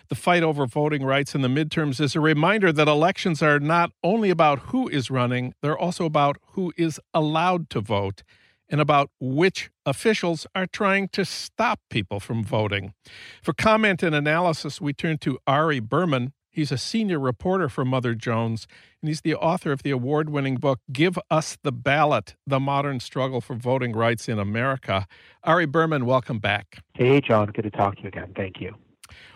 The 0.08 0.16
fight 0.16 0.44
over 0.44 0.66
voting 0.66 1.04
rights 1.04 1.36
in 1.36 1.42
the 1.42 1.48
midterms 1.48 2.00
is 2.00 2.16
a 2.16 2.22
reminder 2.22 2.72
that 2.72 2.88
elections 2.88 3.42
are 3.42 3.60
not 3.60 3.92
only 4.04 4.30
about 4.30 4.60
who 4.60 4.88
is 4.88 5.12
running, 5.12 5.54
they're 5.62 5.78
also 5.78 6.06
about 6.06 6.38
who 6.52 6.72
is 6.78 7.00
allowed 7.14 7.70
to 7.72 7.82
vote 7.82 8.24
and 8.70 8.80
about 8.80 9.10
which 9.20 9.72
officials 9.86 10.46
are 10.54 10.68
trying 10.68 11.08
to 11.10 11.26
stop 11.26 11.80
people 11.90 12.20
from 12.20 12.44
voting. 12.44 12.94
For 13.42 13.54
comment 13.54 14.04
and 14.04 14.14
analysis, 14.14 14.80
we 14.80 14.94
turn 14.94 15.18
to 15.20 15.40
Ari 15.48 15.80
Berman. 15.80 16.34
He's 16.52 16.72
a 16.72 16.78
senior 16.78 17.20
reporter 17.20 17.70
for 17.70 17.86
Mother 17.86 18.16
Jones, 18.16 18.68
and 19.02 19.08
he's 19.08 19.22
the 19.22 19.36
author 19.36 19.72
of 19.72 19.84
the 19.84 19.92
award 19.92 20.30
winning 20.30 20.56
book, 20.56 20.80
Give 20.92 21.18
Us 21.30 21.58
the 21.64 21.72
Ballot 21.72 22.36
The 22.48 22.60
Modern 22.60 23.00
Struggle 23.00 23.40
for 23.40 23.56
Voting 23.56 23.94
Rights 23.94 24.28
in 24.28 24.40
America. 24.40 25.08
Ari 25.44 25.68
Berman, 25.68 26.06
welcome 26.06 26.40
back. 26.40 26.84
Hey, 26.96 27.22
Jon. 27.22 27.48
Good 27.48 27.64
to 27.64 27.72
talk 27.72 27.98
to 27.98 28.02
you 28.02 28.08
again. 28.08 28.34
Thank 28.36 28.60
you. 28.60 28.76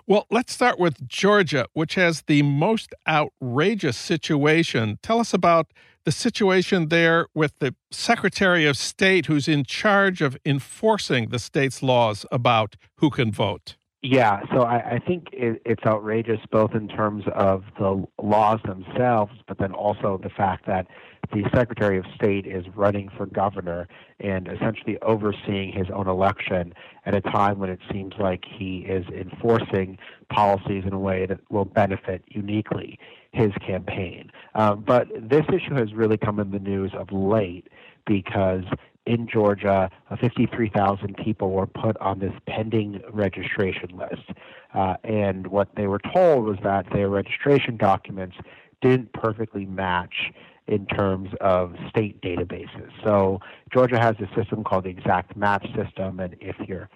Well, 0.06 0.26
let's 0.30 0.54
start 0.54 0.80
with 0.80 1.08
Georgia, 1.08 1.68
which 1.74 1.96
has 1.96 2.24
the 2.24 2.42
most 2.42 2.94
outrageous 3.08 3.96
situation. 3.96 5.00
Tell 5.02 5.20
us 5.20 5.34
about 5.34 5.68
the 6.04 6.12
situation 6.12 6.90
there 6.90 7.28
with 7.34 7.54
the 7.60 7.74
Secretary 7.92 8.66
of 8.66 8.76
State 8.76 9.28
who's 9.28 9.48
in 9.48 9.64
charge 9.64 10.22
of 10.22 10.38
enforcing 10.46 11.30
the 11.30 11.40
state's 11.40 11.82
laws 11.82 12.26
about 12.32 12.76
who 12.98 13.10
can 13.10 13.32
vote. 13.32 13.78
Yeah, 14.06 14.42
so 14.54 14.64
I, 14.64 14.96
I 14.96 15.00
think 15.00 15.30
it, 15.32 15.62
it's 15.64 15.86
outrageous 15.86 16.42
both 16.52 16.76
in 16.76 16.90
terms 16.90 17.24
of 17.34 17.64
the 17.80 18.06
laws 18.22 18.60
themselves, 18.66 19.32
but 19.48 19.60
then 19.60 19.72
also 19.72 20.20
the 20.22 20.30
fact 20.30 20.66
that 20.68 20.88
the 21.32 21.46
Secretary 21.56 21.98
of 21.98 22.04
State 22.14 22.46
is 22.46 22.66
running 22.76 23.10
for 23.16 23.26
governor 23.26 23.88
and 24.20 24.50
essentially 24.50 24.98
overseeing 25.04 25.72
his 25.72 25.88
own 25.94 26.10
election 26.10 26.74
at 27.06 27.16
a 27.16 27.22
time 27.22 27.60
when 27.60 27.70
it 27.70 27.80
seems 27.94 28.14
like 28.20 28.44
he 28.46 28.80
is 28.80 29.06
enforcing 29.08 29.98
policies 30.30 30.84
in 30.86 30.92
a 30.92 31.00
way 31.00 31.26
that 31.26 31.40
will 31.50 31.64
benefit 31.64 32.24
uniquely 32.28 33.00
his 33.32 33.52
campaign. 33.66 34.30
Um, 34.54 34.84
but 34.86 35.08
this 35.16 35.46
issue 35.48 35.76
has 35.76 35.94
really 35.94 36.18
come 36.18 36.42
in 36.42 36.52
the 36.52 36.60
news 36.60 36.92
of 36.94 37.10
late 37.14 37.70
because 38.06 38.66
in 39.06 39.28
Georgia, 39.28 39.90
uh, 40.10 40.16
53,000 40.16 41.18
people 41.18 41.52
were 41.52 41.68
put 41.68 41.98
on 41.98 42.20
this 42.20 42.34
pending 42.48 43.02
registration 43.12 43.98
list. 43.98 44.30
Uh, 44.74 44.96
and 45.04 45.48
what 45.48 45.70
they 45.76 45.88
were 45.88 46.00
told 46.14 46.46
was 46.46 46.58
that 46.64 46.86
their 46.94 47.10
registration 47.10 47.78
documents 47.78 48.38
didn't 48.82 49.12
perfectly 49.14 49.66
match 49.66 50.32
in 50.68 50.86
terms 50.86 51.30
of 51.42 51.76
state 51.90 52.22
databases. 52.22 52.90
So 53.04 53.40
Georgia 53.74 54.00
has 54.00 54.16
a 54.20 54.34
system 54.36 54.64
called 54.64 54.86
the 54.86 54.90
exact 54.90 55.36
match 55.36 55.66
system, 55.76 56.20
and 56.20 56.36
if 56.40 56.56
your 56.68 56.90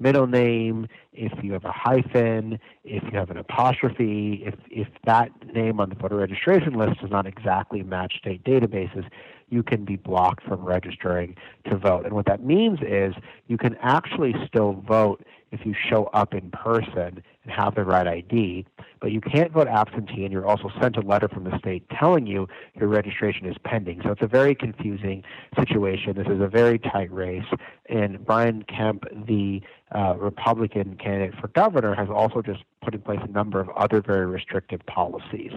middle 0.00 0.26
name, 0.26 0.88
if 1.12 1.32
you 1.42 1.52
have 1.52 1.64
a 1.64 1.72
hyphen, 1.72 2.58
if 2.84 3.04
you 3.04 3.16
have 3.16 3.30
an 3.30 3.36
apostrophe, 3.36 4.42
if, 4.44 4.54
if 4.68 4.88
that 5.04 5.30
name 5.54 5.78
on 5.78 5.88
the 5.88 5.94
voter 5.94 6.16
registration 6.16 6.74
list 6.74 7.00
does 7.00 7.10
not 7.10 7.26
exactly 7.26 7.82
match 7.82 8.14
state 8.18 8.42
databases, 8.42 9.08
you 9.52 9.62
can 9.62 9.84
be 9.84 9.96
blocked 9.96 10.44
from 10.44 10.64
registering 10.64 11.36
to 11.68 11.76
vote. 11.76 12.06
And 12.06 12.14
what 12.14 12.26
that 12.26 12.42
means 12.42 12.78
is 12.80 13.14
you 13.48 13.58
can 13.58 13.76
actually 13.82 14.34
still 14.46 14.72
vote 14.88 15.22
if 15.52 15.66
you 15.66 15.74
show 15.74 16.04
up 16.14 16.32
in 16.32 16.50
person 16.50 17.22
and 17.44 17.52
have 17.52 17.74
the 17.74 17.84
right 17.84 18.06
ID, 18.06 18.64
but 19.00 19.12
you 19.12 19.20
can't 19.20 19.52
vote 19.52 19.68
absentee, 19.68 20.24
and 20.24 20.32
you're 20.32 20.46
also 20.46 20.70
sent 20.80 20.96
a 20.96 21.02
letter 21.02 21.28
from 21.28 21.44
the 21.44 21.56
state 21.58 21.84
telling 21.90 22.26
you 22.26 22.48
your 22.74 22.88
registration 22.88 23.46
is 23.46 23.56
pending. 23.62 24.00
So 24.02 24.12
it's 24.12 24.22
a 24.22 24.26
very 24.26 24.54
confusing 24.54 25.22
situation. 25.58 26.14
This 26.16 26.28
is 26.28 26.40
a 26.40 26.48
very 26.48 26.78
tight 26.78 27.12
race, 27.12 27.44
and 27.90 28.24
Brian 28.24 28.64
Kemp, 28.64 29.04
the 29.26 29.60
uh, 29.94 30.14
Republican 30.16 30.96
candidate 30.96 31.38
for 31.38 31.48
governor, 31.48 31.94
has 31.94 32.08
also 32.08 32.40
just 32.40 32.60
put 32.82 32.94
in 32.94 33.02
place 33.02 33.20
a 33.22 33.30
number 33.30 33.60
of 33.60 33.68
other 33.70 34.00
very 34.00 34.24
restrictive 34.24 34.80
policies. 34.86 35.52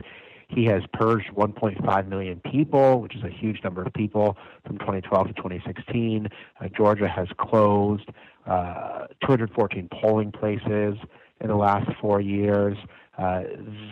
He 0.47 0.65
has 0.65 0.83
purged 0.93 1.29
1.5 1.35 2.07
million 2.07 2.41
people, 2.51 3.01
which 3.01 3.15
is 3.15 3.23
a 3.23 3.29
huge 3.29 3.63
number 3.63 3.83
of 3.83 3.93
people 3.93 4.37
from 4.65 4.77
2012 4.77 5.27
to 5.27 5.33
2016. 5.33 6.27
Uh, 6.59 6.67
Georgia 6.75 7.07
has 7.07 7.27
closed 7.37 8.09
uh, 8.45 9.07
214 9.21 9.89
polling 9.91 10.31
places 10.31 10.97
in 11.41 11.47
the 11.47 11.55
last 11.55 11.89
four 11.99 12.21
years. 12.21 12.77
Uh, 13.17 13.43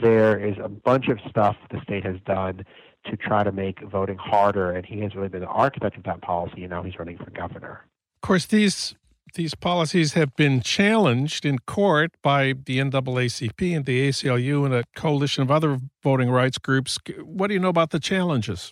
there 0.02 0.38
is 0.38 0.56
a 0.62 0.70
bunch 0.70 1.08
of 1.08 1.20
stuff 1.30 1.56
the 1.72 1.82
state 1.82 2.06
has 2.06 2.18
done 2.26 2.66
to 3.06 3.18
try 3.18 3.44
to 3.44 3.52
make 3.52 3.82
voting 3.82 4.18
harder, 4.18 4.72
and 4.72 4.86
he 4.86 5.00
has 5.00 5.16
really 5.16 5.30
been 5.30 5.42
the 5.42 5.48
architect 5.48 5.98
of 5.98 6.04
that 6.04 6.22
policy, 6.22 6.62
and 6.62 6.70
now 6.70 6.84
he's 6.84 6.98
running 6.98 7.18
for 7.18 7.30
governor. 7.32 7.86
Of 8.18 8.28
course, 8.28 8.46
these 8.46 8.96
these 9.34 9.56
policies 9.56 10.14
have 10.14 10.36
been 10.36 10.62
challenged 10.62 11.46
in 11.46 11.60
court 11.60 12.12
by 12.22 12.54
the 12.66 12.80
NAACP 12.80 13.76
and 13.76 13.86
the 13.86 14.10
ACLU 14.10 14.66
and 14.66 14.74
a 14.74 14.84
coalition 14.96 15.44
of 15.44 15.52
other 15.52 15.80
voting 16.02 16.30
rights 16.30 16.58
groups. 16.58 16.98
What 17.24 17.48
do 17.48 17.54
you 17.54 17.60
know 17.60 17.70
about 17.70 17.92
the 17.92 18.00
challenges? 18.00 18.72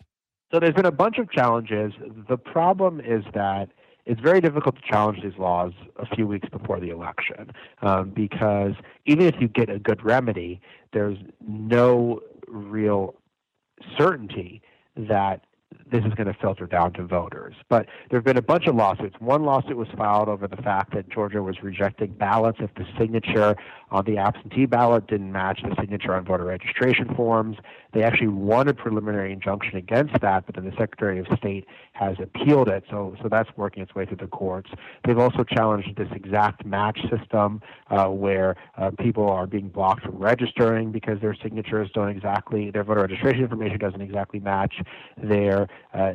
So 0.52 0.60
there's 0.60 0.74
been 0.74 0.86
a 0.86 0.92
bunch 0.92 1.18
of 1.18 1.32
challenges. 1.32 1.94
The 2.30 2.38
problem 2.38 3.00
is 3.00 3.24
that 3.34 3.70
it's 4.06 4.20
very 4.20 4.42
difficult 4.42 4.76
to 4.76 4.82
challenge 4.82 5.22
these 5.24 5.38
laws 5.38 5.74
a 5.98 6.06
few 6.16 6.28
weeks 6.28 6.50
before 6.50 6.80
the 6.80 6.90
election 6.90 7.52
um, 7.82 8.10
because 8.10 8.74
even 9.06 9.26
if 9.26 9.36
you 9.40 9.48
get 9.48 9.70
a 9.70 9.80
good 9.80 10.04
remedy, 10.04 10.60
there's 10.92 11.18
no 11.48 12.20
real 12.48 13.16
certainty 13.98 14.62
that 14.98 15.46
this 15.92 16.04
is 16.06 16.14
going 16.14 16.28
to 16.28 16.34
filter 16.34 16.66
down 16.66 16.94
to 16.94 17.04
voters. 17.04 17.56
But 17.70 17.88
there 18.10 18.18
have 18.18 18.26
been 18.26 18.38
a 18.38 18.42
bunch 18.42 18.68
of 18.68 18.76
lawsuits. 18.76 19.16
One 19.20 19.44
lawsuit 19.44 19.76
was 19.76 19.90
filed 19.98 20.30
over 20.30 20.48
the 20.48 20.58
fact 20.58 20.94
that 20.94 21.10
Georgia 21.10 21.44
was 21.44 21.62
rejecting 21.62 22.14
ballots 22.14 22.60
if 22.62 22.74
the 22.76 22.86
signature 22.98 23.56
on 23.92 24.06
the 24.06 24.18
absentee 24.18 24.66
ballot 24.66 25.08
didn't 25.08 25.32
match 25.32 25.62
the 25.64 25.76
signature 25.80 26.14
on 26.14 26.24
voter 26.24 26.46
registration 26.46 27.14
forms. 27.16 27.58
They 27.94 28.04
actually 28.04 28.30
won 28.30 28.68
a 28.68 28.74
preliminary 28.74 29.34
injunction 29.34 29.76
against 29.78 30.20
that, 30.22 30.46
but 30.46 30.56
then 30.56 30.66
the 30.66 30.76
Secretary 30.78 31.20
of 31.20 31.28
State 31.38 31.66
has 31.94 32.16
appealed 32.22 32.70
it, 32.70 32.84
so 32.90 33.16
so 33.22 33.30
that's 33.30 33.50
working 33.58 33.84
its 33.84 33.94
way 33.94 34.06
through 34.06 34.18
the 34.18 34.28
courts. 34.28 34.70
They've 35.06 35.18
also 35.18 35.44
challenged 35.44 35.96
this 35.98 36.08
exact 36.12 36.66
match 36.66 37.00
system 37.10 37.62
uh, 37.90 38.08
where 38.08 38.56
uh, 38.78 38.92
people 39.00 39.30
are 39.30 39.48
being 39.48 39.70
blocked 39.70 40.04
from 40.04 40.18
registering 40.18 40.92
because 40.92 41.20
their 41.22 41.36
signatures 41.36 41.90
don't 41.94 42.10
exactly, 42.10 42.72
their 42.72 42.84
voter 42.84 43.02
registration 43.02 43.44
information 43.44 43.80
doesn't 43.80 44.02
exactly 44.02 44.40
match 44.40 44.76
their 45.22 45.68
uh, 45.94 46.14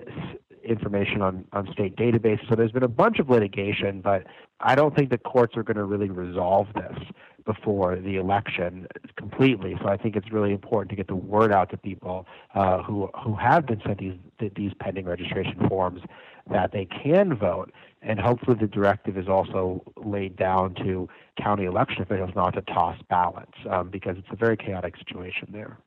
information 0.64 1.22
on, 1.22 1.44
on 1.52 1.70
state 1.72 1.96
databases. 1.96 2.48
So 2.48 2.56
there's 2.56 2.72
been 2.72 2.82
a 2.82 2.88
bunch 2.88 3.18
of 3.18 3.30
litigation, 3.30 4.00
but 4.00 4.24
I 4.60 4.74
don't 4.74 4.96
think 4.96 5.10
the 5.10 5.18
courts 5.18 5.56
are 5.56 5.62
going 5.62 5.76
to 5.76 5.84
really 5.84 6.10
resolve 6.10 6.66
this 6.74 6.98
before 7.46 7.96
the 7.96 8.16
election 8.16 8.87
completely. 9.16 9.76
So 9.80 9.88
I 9.88 9.96
think 9.96 10.16
it's 10.16 10.30
really 10.30 10.52
important 10.52 10.90
to 10.90 10.96
get 10.96 11.06
the 11.06 11.16
word 11.16 11.52
out 11.52 11.70
to 11.70 11.76
people 11.76 12.26
uh, 12.54 12.82
who 12.82 13.09
who 13.24 13.35
have 13.37 13.66
been 13.66 13.80
sent 13.87 13.98
these 13.98 14.18
these 14.54 14.72
pending 14.80 15.06
registration 15.06 15.66
forms 15.68 16.02
that 16.50 16.72
they 16.72 16.85
can 16.85 17.35
vote. 17.35 17.72
And 18.02 18.20
hopefully 18.20 18.56
the 18.61 18.66
directive 18.66 19.16
is 19.16 19.28
also 19.28 19.82
laid 19.96 20.37
down 20.37 20.74
to 20.76 21.09
county 21.42 21.64
election 21.64 22.02
officials 22.02 22.30
not 22.37 22.54
to 22.54 22.62
toss 22.62 22.98
ballots 23.09 23.54
um, 23.70 23.88
because 23.90 24.16
it's 24.18 24.28
a 24.30 24.37
very 24.37 24.56
chaotic 24.56 24.96
situation 24.96 25.48
there. 25.50 25.78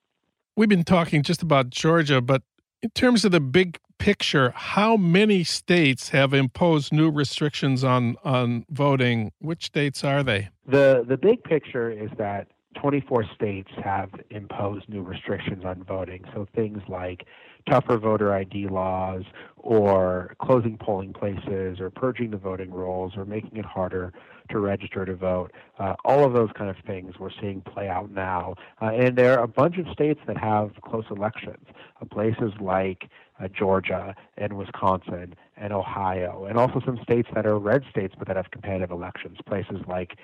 We've 0.57 0.67
been 0.67 0.83
talking 0.83 1.23
just 1.23 1.41
about 1.41 1.69
Georgia, 1.69 2.19
but 2.19 2.41
in 2.81 2.89
terms 2.91 3.25
of 3.25 3.31
the 3.31 3.39
big 3.39 3.79
picture, 3.97 4.51
how 4.55 4.95
many 4.97 5.43
states 5.43 6.09
have 6.09 6.33
imposed 6.33 6.93
new 6.93 7.09
restrictions 7.09 7.83
on 7.83 8.15
on 8.23 8.65
voting? 8.69 9.31
Which 9.39 9.65
states 9.65 10.03
are 10.03 10.23
they? 10.23 10.49
The 10.65 11.05
the 11.07 11.17
big 11.17 11.43
picture 11.43 11.89
is 11.89 12.09
that 12.17 12.47
24 12.75 13.25
states 13.35 13.69
have 13.83 14.09
imposed 14.29 14.87
new 14.89 15.01
restrictions 15.01 15.65
on 15.65 15.83
voting. 15.83 16.23
So 16.33 16.47
things 16.55 16.81
like 16.87 17.25
tougher 17.69 17.97
voter 17.97 18.33
ID 18.33 18.67
laws 18.67 19.23
or 19.57 20.35
closing 20.39 20.77
polling 20.77 21.13
places 21.13 21.79
or 21.79 21.89
purging 21.89 22.31
the 22.31 22.37
voting 22.37 22.71
rolls 22.71 23.13
or 23.17 23.25
making 23.25 23.57
it 23.57 23.65
harder 23.65 24.13
to 24.49 24.59
register 24.59 25.05
to 25.05 25.15
vote. 25.15 25.51
Uh, 25.77 25.95
all 26.05 26.23
of 26.23 26.33
those 26.33 26.49
kind 26.55 26.69
of 26.69 26.77
things 26.85 27.15
we're 27.19 27.29
seeing 27.41 27.61
play 27.61 27.87
out 27.87 28.11
now. 28.11 28.55
Uh, 28.81 28.85
and 28.85 29.17
there 29.17 29.37
are 29.37 29.43
a 29.43 29.47
bunch 29.47 29.77
of 29.77 29.87
states 29.91 30.19
that 30.27 30.37
have 30.37 30.71
close 30.81 31.05
elections, 31.11 31.65
uh, 32.01 32.05
places 32.05 32.51
like 32.59 33.09
uh, 33.39 33.47
Georgia 33.47 34.15
and 34.37 34.53
Wisconsin 34.57 35.35
and 35.57 35.73
Ohio, 35.73 36.45
and 36.45 36.57
also 36.57 36.81
some 36.85 36.99
states 37.03 37.27
that 37.33 37.45
are 37.45 37.57
red 37.57 37.83
states 37.89 38.15
but 38.17 38.27
that 38.27 38.37
have 38.37 38.51
competitive 38.51 38.91
elections, 38.91 39.37
places 39.45 39.77
like 39.87 40.17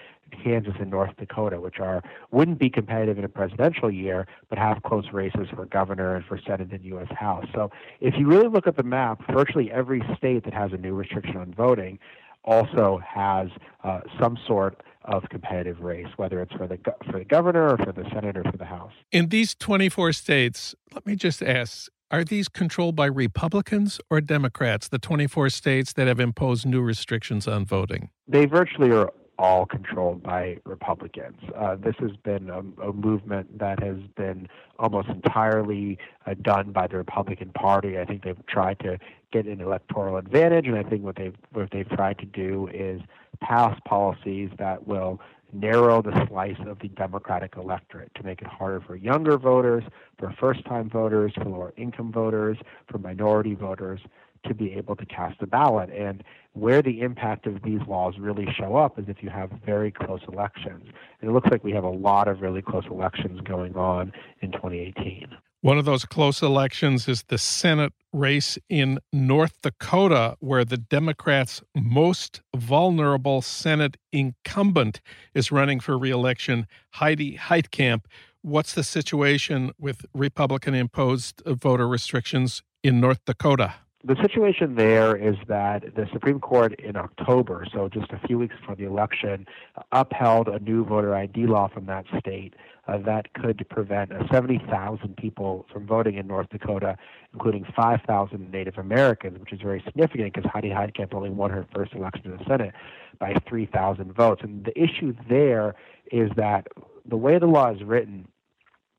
Kansas 0.44 0.74
and 0.80 0.90
North 0.90 1.16
Dakota, 1.18 1.60
which 1.60 1.80
are 1.80 2.02
wouldn't 2.32 2.60
be 2.60 2.70
competitive 2.70 3.18
in 3.18 3.24
a 3.24 3.30
presidential 3.30 3.92
year, 3.92 4.28
but 4.50 4.58
have 4.58 4.84
close 4.84 5.06
races 5.12 5.48
for 5.54 5.66
governor 5.66 6.16
and 6.16 6.26
for 6.26 6.40
Senate 6.46 6.72
and 6.72 6.84
U.S. 6.86 7.08
House. 7.12 7.46
So 7.54 7.72
if 8.00 8.16
you 8.18 8.28
really 8.28 8.48
look 8.48 8.68
at 8.68 8.78
the 8.78 8.84
map, 8.84 9.22
virtually 9.32 9.72
every 9.72 10.02
state 10.18 10.44
that 10.46 10.54
has 10.54 10.72
a 10.74 10.78
new 10.78 10.94
restriction 10.94 11.38
on 11.38 11.54
voting 11.54 12.00
also 12.46 13.02
has 13.06 13.50
uh, 13.84 14.02
some 14.20 14.38
sort 14.48 14.82
of 15.06 15.24
competitive 15.30 15.82
race, 15.82 16.08
whether 16.18 16.42
it's 16.42 16.54
for 16.54 16.68
the 16.68 16.80
for 17.06 17.20
the 17.20 17.26
governor 17.26 17.70
or 17.70 17.78
for 17.78 17.92
the 17.92 18.04
senate 18.12 18.38
or 18.38 18.44
for 18.44 18.58
the 18.58 18.66
house. 18.66 18.94
In 19.12 19.30
these 19.30 19.54
24 19.56 20.14
states, 20.14 20.76
let 20.94 21.06
me 21.06 21.16
just 21.16 21.44
ask: 21.44 21.90
Are 22.12 22.24
these 22.24 22.48
controlled 22.48 22.96
by 22.96 23.08
Republicans 23.08 24.00
or 24.12 24.22
Democrats? 24.22 24.88
The 24.88 25.00
24 25.00 25.50
states 25.50 25.94
that 25.94 26.08
have 26.08 26.20
imposed 26.20 26.66
new 26.66 26.82
restrictions 26.82 27.48
on 27.48 27.66
voting. 27.66 28.10
They 28.28 28.46
virtually 28.46 28.92
are 28.92 29.12
all 29.40 29.66
controlled 29.66 30.22
by 30.22 30.60
Republicans. 30.66 31.38
Uh, 31.58 31.76
this 31.76 31.96
has 32.00 32.12
been 32.24 32.50
a, 32.50 32.60
a, 32.82 32.94
movement 32.94 33.58
that 33.58 33.82
has 33.82 33.98
been 34.16 34.48
almost 34.80 35.10
entirely 35.10 35.98
uh, 36.26 36.36
done 36.42 36.72
by 36.72 36.88
the 36.88 36.96
Republican 36.96 37.50
Party. 37.50 37.98
I 37.98 38.06
think 38.06 38.24
they've 38.24 38.46
tried 38.48 38.80
to 38.80 38.98
get 39.34 39.48
an 39.48 39.60
electoral 39.60 40.18
advantage, 40.18 40.68
and 40.68 40.78
I 40.78 40.84
think 40.84 41.04
what 41.04 41.16
they've 41.18 41.36
what 41.52 41.70
they've 41.72 41.90
tried 41.90 42.20
to 42.20 42.26
do 42.26 42.70
is 42.74 43.02
pass 43.42 43.78
policies 43.86 44.52
that 44.58 44.88
will 44.88 45.20
narrow 45.56 46.02
the 46.02 46.28
slice 46.28 46.58
of 46.68 46.80
the 46.80 46.90
Democratic 46.90 47.54
electorate 47.58 48.14
to 48.16 48.24
make 48.24 48.42
it 48.42 48.48
harder 48.48 48.82
for 48.82 48.96
younger 48.96 49.38
voters, 49.38 49.84
for 50.20 50.34
first-time 50.40 50.90
voters, 50.90 51.34
for 51.36 51.46
lower-income 51.46 52.12
voters, 52.12 52.58
for 52.90 52.98
minority 52.98 53.56
voters 53.56 54.00
to 54.46 54.54
be 54.54 54.74
able 54.74 54.96
to 54.96 55.06
cast 55.06 55.42
a 55.42 55.48
ballot. 55.48 55.90
And 55.90 56.24
where 56.54 56.82
the 56.82 57.02
impact 57.02 57.48
of 57.48 57.64
these 57.64 57.80
laws 57.88 58.16
really 58.20 58.48
show 58.58 58.76
up 58.76 59.00
is 59.00 59.06
if 59.08 59.24
you 59.24 59.30
have 59.30 59.50
very 59.66 59.92
close 59.92 60.22
elections. 60.28 60.86
And 61.22 61.30
it 61.30 61.34
looks 61.34 61.50
like 61.50 61.64
we 61.64 61.72
have 61.72 61.84
a 61.84 61.90
lot 61.90 62.28
of 62.28 62.42
really 62.42 62.62
close 62.62 62.86
elections 62.90 63.42
going 63.42 63.76
on 63.76 64.14
in 64.42 64.52
2018. 64.52 65.28
One 65.66 65.80
of 65.80 65.86
those 65.86 66.06
close 66.06 66.44
elections 66.44 67.08
is 67.08 67.24
the 67.24 67.40
Senate 67.40 67.92
race 68.14 68.60
in 68.70 69.00
North 69.12 69.64
Dakota, 69.64 70.38
where 70.40 70.64
the 70.64 70.78
Democrats' 70.78 71.64
most 71.74 72.44
vulnerable 72.56 73.42
Senate 73.42 73.98
incumbent 74.14 75.02
is 75.34 75.52
running 75.52 75.80
for 75.80 75.98
reelection, 75.98 76.68
Heidi 76.92 77.36
Heitkamp. 77.36 78.06
What's 78.44 78.76
the 78.76 78.84
situation 78.84 79.72
with 79.80 80.06
Republican 80.14 80.76
imposed 80.76 81.42
voter 81.48 81.88
restrictions 81.88 82.62
in 82.84 83.02
North 83.02 83.26
Dakota? 83.26 83.74
The 84.08 84.16
situation 84.22 84.76
there 84.76 85.16
is 85.16 85.36
that 85.48 85.96
the 85.96 86.08
Supreme 86.14 86.40
Court 86.40 86.80
in 86.80 86.96
October, 86.96 87.66
so 87.74 87.90
just 87.90 88.12
a 88.12 88.20
few 88.28 88.38
weeks 88.38 88.56
before 88.60 88.76
the 88.76 88.86
election, 88.86 89.48
upheld 89.92 90.48
a 90.48 90.60
new 90.60 90.86
voter 90.86 91.16
ID 91.16 91.48
law 91.48 91.68
from 91.68 91.88
that 91.88 92.06
state 92.20 92.54
uh, 92.88 93.00
that 93.00 93.34
could 93.34 93.68
prevent 93.68 94.12
uh, 94.12 94.28
70,000 94.32 95.18
people 95.18 95.66
from 95.74 95.88
voting 95.88 96.16
in 96.16 96.28
North 96.28 96.50
Dakota, 96.50 96.98
including 97.34 97.66
5,000 97.76 98.52
Native 98.52 98.78
Americans, 98.78 99.40
which 99.40 99.52
is 99.52 99.62
very 99.62 99.82
significant 99.84 100.36
because 100.36 100.50
Heidi 100.52 100.70
Heitkamp 100.70 101.16
only 101.16 101.32
won 101.32 101.50
her 101.50 101.66
first 101.74 101.94
election 101.94 102.32
in 102.32 102.38
the 102.38 102.44
Senate 102.48 102.76
by 103.18 103.34
3,000 103.50 104.14
votes. 104.14 104.42
And 104.44 104.66
the 104.66 104.80
issue 104.80 105.16
there 105.28 105.74
is 106.12 106.30
that 106.36 106.68
the 107.08 107.18
way 107.18 107.40
the 107.40 107.48
law 107.48 107.72
is 107.72 107.82
written, 107.82 108.28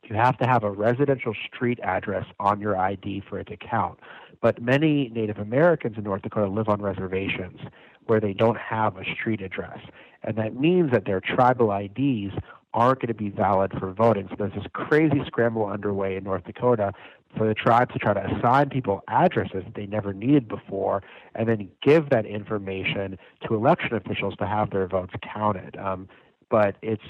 you 0.09 0.17
have 0.17 0.39
to 0.39 0.47
have 0.47 0.65
a 0.65 0.71
residential 0.71 1.35
street 1.53 1.79
address 1.83 2.27
on 2.39 2.61
your 2.61 2.77
ID 2.77 3.23
for 3.29 3.39
it 3.39 3.49
to 3.49 3.57
count. 3.57 3.99
But 4.41 4.61
many 4.61 5.09
Native 5.09 5.39
Americans 5.39 5.97
in 5.97 6.05
North 6.05 6.23
Dakota 6.23 6.51
live 6.51 6.69
on 6.69 6.81
reservations 6.81 7.61
where 8.07 8.21
they 8.21 8.33
don't 8.33 8.59
have 8.59 8.97
a 8.97 9.05
street 9.05 9.41
address. 9.41 9.79
And 10.23 10.37
that 10.37 10.55
means 10.55 10.93
that 10.93 11.05
their 11.05 11.21
tribal 11.21 11.73
IDs 11.73 12.35
aren't 12.75 13.01
going 13.01 13.09
to 13.09 13.15
be 13.15 13.31
valid 13.31 13.73
for 13.79 13.93
voting. 13.93 14.29
So 14.29 14.37
there's 14.39 14.53
this 14.53 14.67
crazy 14.73 15.23
scramble 15.27 15.67
underway 15.67 16.17
in 16.17 16.25
North 16.25 16.45
Dakota 16.45 16.93
for 17.37 17.47
the 17.47 17.55
tribes 17.55 17.93
to 17.93 17.99
try 17.99 18.15
to 18.15 18.37
assign 18.37 18.69
people 18.69 19.03
addresses 19.09 19.65
that 19.65 19.75
they 19.75 19.87
never 19.87 20.13
needed 20.13 20.47
before 20.47 21.03
and 21.35 21.49
then 21.49 21.69
give 21.83 22.11
that 22.11 22.27
information 22.27 23.19
to 23.47 23.55
election 23.55 23.95
officials 23.95 24.35
to 24.37 24.47
have 24.47 24.71
their 24.71 24.87
votes 24.87 25.15
counted. 25.23 25.77
Um, 25.77 26.09
but 26.51 26.77
it's 26.83 27.03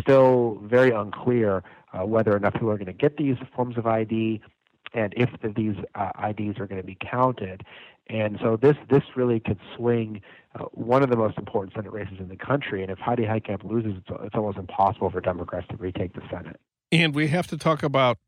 still 0.00 0.58
very 0.62 0.90
unclear 0.90 1.62
uh, 1.92 2.04
whether 2.04 2.38
not 2.38 2.52
people 2.54 2.70
are 2.70 2.76
going 2.76 2.86
to 2.86 2.92
get 2.92 3.16
these 3.16 3.36
forms 3.54 3.76
of 3.76 3.86
ID 3.86 4.40
and 4.92 5.14
if 5.16 5.30
the, 5.42 5.48
these 5.48 5.76
uh, 5.94 6.10
IDs 6.28 6.58
are 6.58 6.66
going 6.66 6.80
to 6.80 6.86
be 6.86 6.96
counted. 7.00 7.64
And 8.08 8.38
so 8.42 8.56
this 8.56 8.76
this 8.88 9.02
really 9.14 9.38
could 9.38 9.60
swing 9.76 10.20
uh, 10.56 10.64
one 10.72 11.02
of 11.02 11.10
the 11.10 11.16
most 11.16 11.38
important 11.38 11.74
Senate 11.74 11.92
races 11.92 12.16
in 12.18 12.28
the 12.28 12.36
country. 12.36 12.82
And 12.82 12.90
if 12.90 12.98
Heidi 12.98 13.22
Heitkamp 13.22 13.62
loses, 13.62 13.98
it's, 13.98 14.20
it's 14.24 14.34
almost 14.34 14.58
impossible 14.58 15.10
for 15.10 15.20
Democrats 15.20 15.68
to 15.70 15.76
retake 15.76 16.14
the 16.14 16.22
Senate. 16.28 16.58
And 16.90 17.14
we 17.14 17.28
have 17.28 17.46
to 17.48 17.56
talk 17.56 17.82
about 17.84 18.18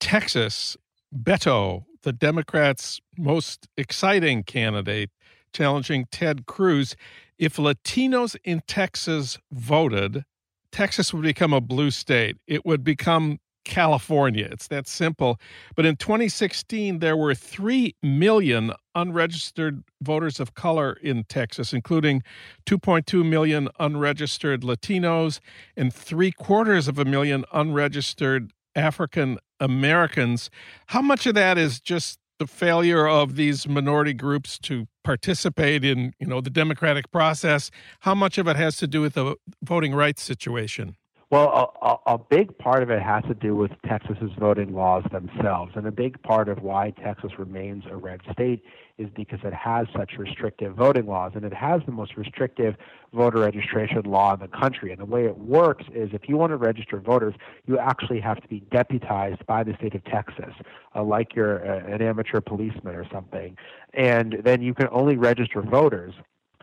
Texas. 0.00 0.76
Beto, 1.14 1.84
the 2.02 2.12
Democrats' 2.12 3.00
most 3.16 3.68
exciting 3.76 4.42
candidate, 4.42 5.10
challenging 5.52 6.06
Ted 6.10 6.46
Cruz. 6.46 6.96
If 7.40 7.56
Latinos 7.56 8.36
in 8.44 8.60
Texas 8.66 9.38
voted, 9.50 10.26
Texas 10.72 11.14
would 11.14 11.22
become 11.22 11.54
a 11.54 11.60
blue 11.62 11.90
state. 11.90 12.36
It 12.46 12.66
would 12.66 12.84
become 12.84 13.38
California. 13.64 14.46
It's 14.52 14.68
that 14.68 14.86
simple. 14.86 15.40
But 15.74 15.86
in 15.86 15.96
2016, 15.96 16.98
there 16.98 17.16
were 17.16 17.34
3 17.34 17.96
million 18.02 18.72
unregistered 18.94 19.84
voters 20.02 20.38
of 20.38 20.52
color 20.52 20.98
in 21.02 21.24
Texas, 21.24 21.72
including 21.72 22.22
2.2 22.66 23.26
million 23.26 23.70
unregistered 23.78 24.60
Latinos 24.60 25.40
and 25.78 25.94
three 25.94 26.32
quarters 26.32 26.88
of 26.88 26.98
a 26.98 27.06
million 27.06 27.46
unregistered 27.54 28.52
African 28.76 29.38
Americans. 29.58 30.50
How 30.88 31.00
much 31.00 31.26
of 31.26 31.34
that 31.36 31.56
is 31.56 31.80
just 31.80 32.19
the 32.40 32.46
failure 32.46 33.06
of 33.06 33.36
these 33.36 33.68
minority 33.68 34.14
groups 34.14 34.58
to 34.58 34.88
participate 35.04 35.84
in, 35.84 36.12
you 36.18 36.26
know, 36.26 36.40
the 36.40 36.50
democratic 36.50 37.12
process? 37.12 37.70
How 38.00 38.14
much 38.14 38.38
of 38.38 38.48
it 38.48 38.56
has 38.56 38.76
to 38.78 38.88
do 38.88 39.02
with 39.02 39.14
the 39.14 39.36
voting 39.62 39.94
rights 39.94 40.22
situation? 40.22 40.96
Well, 41.30 41.72
a, 41.80 41.86
a, 41.86 42.14
a, 42.14 42.18
big 42.18 42.58
part 42.58 42.82
of 42.82 42.90
it 42.90 43.00
has 43.00 43.22
to 43.28 43.34
do 43.34 43.54
with 43.54 43.70
Texas's 43.86 44.32
voting 44.36 44.74
laws 44.74 45.04
themselves, 45.12 45.74
and 45.76 45.86
a 45.86 45.92
big 45.92 46.20
part 46.24 46.48
of 46.48 46.60
why 46.60 46.90
Texas 46.90 47.38
remains 47.38 47.84
a 47.88 47.94
red 47.94 48.20
state 48.32 48.64
is 48.98 49.08
because 49.14 49.38
it 49.44 49.54
has 49.54 49.86
such 49.96 50.18
restrictive 50.18 50.74
voting 50.74 51.06
laws, 51.06 51.30
and 51.36 51.44
it 51.44 51.54
has 51.54 51.82
the 51.86 51.92
most 51.92 52.16
restrictive 52.16 52.74
voter 53.12 53.38
registration 53.38 54.02
law 54.02 54.34
in 54.34 54.40
the 54.40 54.48
country. 54.48 54.90
And 54.90 55.00
the 55.00 55.04
way 55.04 55.24
it 55.24 55.38
works 55.38 55.84
is, 55.94 56.10
if 56.12 56.28
you 56.28 56.36
want 56.36 56.50
to 56.50 56.56
register 56.56 56.98
voters, 56.98 57.34
you 57.64 57.78
actually 57.78 58.18
have 58.18 58.42
to 58.42 58.48
be 58.48 58.64
deputized 58.72 59.46
by 59.46 59.62
the 59.62 59.74
state 59.74 59.94
of 59.94 60.02
Texas, 60.06 60.52
uh, 60.96 61.04
like 61.04 61.36
you're 61.36 61.58
a, 61.58 61.94
an 61.94 62.02
amateur 62.02 62.40
policeman 62.40 62.96
or 62.96 63.06
something, 63.08 63.56
and 63.94 64.38
then 64.44 64.62
you 64.62 64.74
can 64.74 64.88
only 64.90 65.16
register 65.16 65.62
voters 65.62 66.12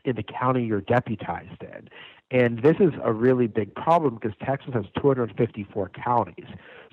in 0.03 0.17
the 0.17 0.23
county 0.23 0.65
you're 0.65 0.81
deputized 0.81 1.61
in. 1.61 1.89
And 2.29 2.61
this 2.61 2.75
is 2.81 2.91
a 3.03 3.13
really 3.13 3.47
big 3.47 3.73
problem 3.73 4.15
because 4.15 4.35
Texas 4.43 4.73
has 4.73 4.83
254 5.01 5.89
counties. 5.89 6.45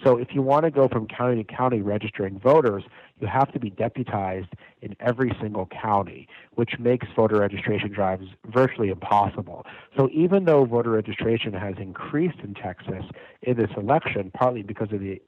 So 0.04 0.16
if 0.16 0.28
you 0.32 0.42
want 0.42 0.64
to 0.64 0.70
go 0.70 0.86
from 0.86 1.08
county 1.08 1.42
to 1.42 1.56
county 1.56 1.82
registering 1.82 2.38
voters, 2.38 2.84
you 3.20 3.26
have 3.26 3.52
to 3.52 3.58
be 3.58 3.70
deputized 3.70 4.50
in 4.80 4.94
every 5.00 5.36
single 5.40 5.66
county, 5.66 6.28
which 6.54 6.78
makes 6.78 7.08
voter 7.16 7.40
registration 7.40 7.90
drives 7.90 8.26
virtually 8.46 8.90
impossible. 8.90 9.66
So 9.96 10.08
even 10.12 10.44
though 10.44 10.66
voter 10.66 10.90
registration 10.90 11.52
has 11.54 11.74
increased 11.78 12.38
in 12.44 12.54
Texas 12.54 13.04
in 13.42 13.56
this 13.56 13.70
election, 13.76 14.30
partly 14.34 14.62
because 14.62 14.92
of 14.92 15.00
the 15.00 15.20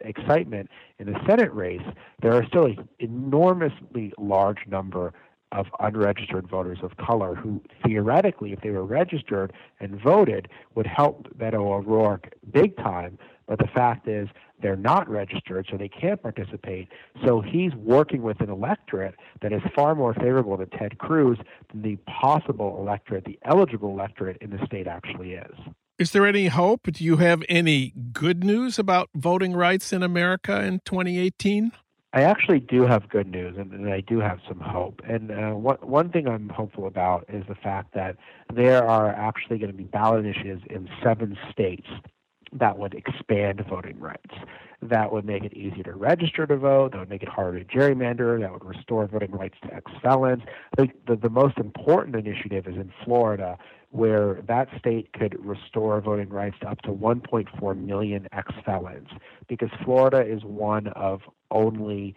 excitement 0.00 0.68
in 0.98 1.10
the 1.10 1.18
Senate 1.26 1.54
race, 1.54 1.86
there 2.20 2.34
are 2.34 2.44
still 2.46 2.66
an 2.66 2.88
enormously 2.98 4.12
large 4.18 4.66
number 4.66 5.14
of 5.52 5.66
unregistered 5.80 6.48
voters 6.48 6.78
of 6.82 6.96
color 6.96 7.34
who 7.34 7.62
theoretically, 7.86 8.52
if 8.52 8.60
they 8.60 8.70
were 8.70 8.84
registered 8.84 9.52
and 9.80 10.00
voted, 10.00 10.48
would 10.74 10.86
help 10.86 11.28
Beto 11.36 11.60
O'Rourke 11.60 12.32
big 12.52 12.76
time. 12.76 13.18
But 13.46 13.58
the 13.58 13.66
fact 13.66 14.08
is, 14.08 14.28
they're 14.60 14.76
not 14.76 15.08
registered, 15.08 15.66
so 15.70 15.76
they 15.76 15.88
can't 15.88 16.22
participate. 16.22 16.88
So 17.24 17.40
he's 17.40 17.74
working 17.74 18.22
with 18.22 18.40
an 18.40 18.48
electorate 18.48 19.16
that 19.42 19.52
is 19.52 19.60
far 19.74 19.94
more 19.94 20.14
favorable 20.14 20.56
to 20.56 20.66
Ted 20.66 20.98
Cruz 20.98 21.38
than 21.72 21.82
the 21.82 21.96
possible 22.06 22.78
electorate, 22.78 23.24
the 23.24 23.38
eligible 23.44 23.90
electorate 23.90 24.38
in 24.40 24.50
the 24.50 24.64
state 24.64 24.86
actually 24.86 25.34
is. 25.34 25.54
Is 25.98 26.12
there 26.12 26.26
any 26.26 26.46
hope? 26.46 26.90
Do 26.92 27.04
you 27.04 27.18
have 27.18 27.42
any 27.48 27.92
good 28.12 28.42
news 28.42 28.78
about 28.78 29.10
voting 29.14 29.52
rights 29.54 29.92
in 29.92 30.02
America 30.02 30.62
in 30.64 30.80
2018? 30.84 31.72
I 32.14 32.22
actually 32.22 32.60
do 32.60 32.82
have 32.82 33.08
good 33.08 33.26
news, 33.26 33.56
and, 33.56 33.72
and 33.72 33.90
I 33.90 34.00
do 34.00 34.20
have 34.20 34.40
some 34.46 34.60
hope. 34.60 35.00
And 35.08 35.30
uh, 35.30 35.52
one 35.52 35.78
one 35.80 36.10
thing 36.10 36.28
I'm 36.28 36.50
hopeful 36.50 36.86
about 36.86 37.24
is 37.28 37.44
the 37.48 37.54
fact 37.54 37.94
that 37.94 38.16
there 38.52 38.86
are 38.86 39.08
actually 39.08 39.58
going 39.58 39.70
to 39.70 39.76
be 39.76 39.84
ballot 39.84 40.24
initiatives 40.24 40.62
in 40.68 40.88
seven 41.02 41.38
states 41.50 41.86
that 42.52 42.78
would 42.78 42.94
expand 42.94 43.64
voting 43.66 43.98
rights. 43.98 44.34
That 44.82 45.12
would 45.12 45.24
make 45.24 45.44
it 45.44 45.54
easier 45.54 45.84
to 45.84 45.92
register 45.92 46.44
to 46.46 46.56
vote. 46.56 46.92
That 46.92 46.98
would 46.98 47.08
make 47.08 47.22
it 47.22 47.28
harder 47.28 47.62
to 47.62 47.64
gerrymander. 47.64 48.40
That 48.40 48.52
would 48.52 48.64
restore 48.64 49.06
voting 49.06 49.30
rights 49.30 49.54
to 49.62 49.72
ex 49.72 49.90
felons. 50.02 50.42
The, 50.76 50.88
the, 51.06 51.16
the 51.16 51.30
most 51.30 51.58
important 51.58 52.16
initiative 52.16 52.66
is 52.66 52.74
in 52.74 52.92
Florida, 53.04 53.58
where 53.90 54.42
that 54.48 54.68
state 54.78 55.12
could 55.12 55.36
restore 55.44 56.00
voting 56.00 56.30
rights 56.30 56.56
to 56.62 56.68
up 56.68 56.82
to 56.82 56.90
1.4 56.90 57.80
million 57.80 58.26
ex 58.32 58.52
felons, 58.64 59.08
because 59.48 59.70
Florida 59.84 60.20
is 60.20 60.42
one 60.42 60.88
of 60.88 61.20
only 61.52 62.16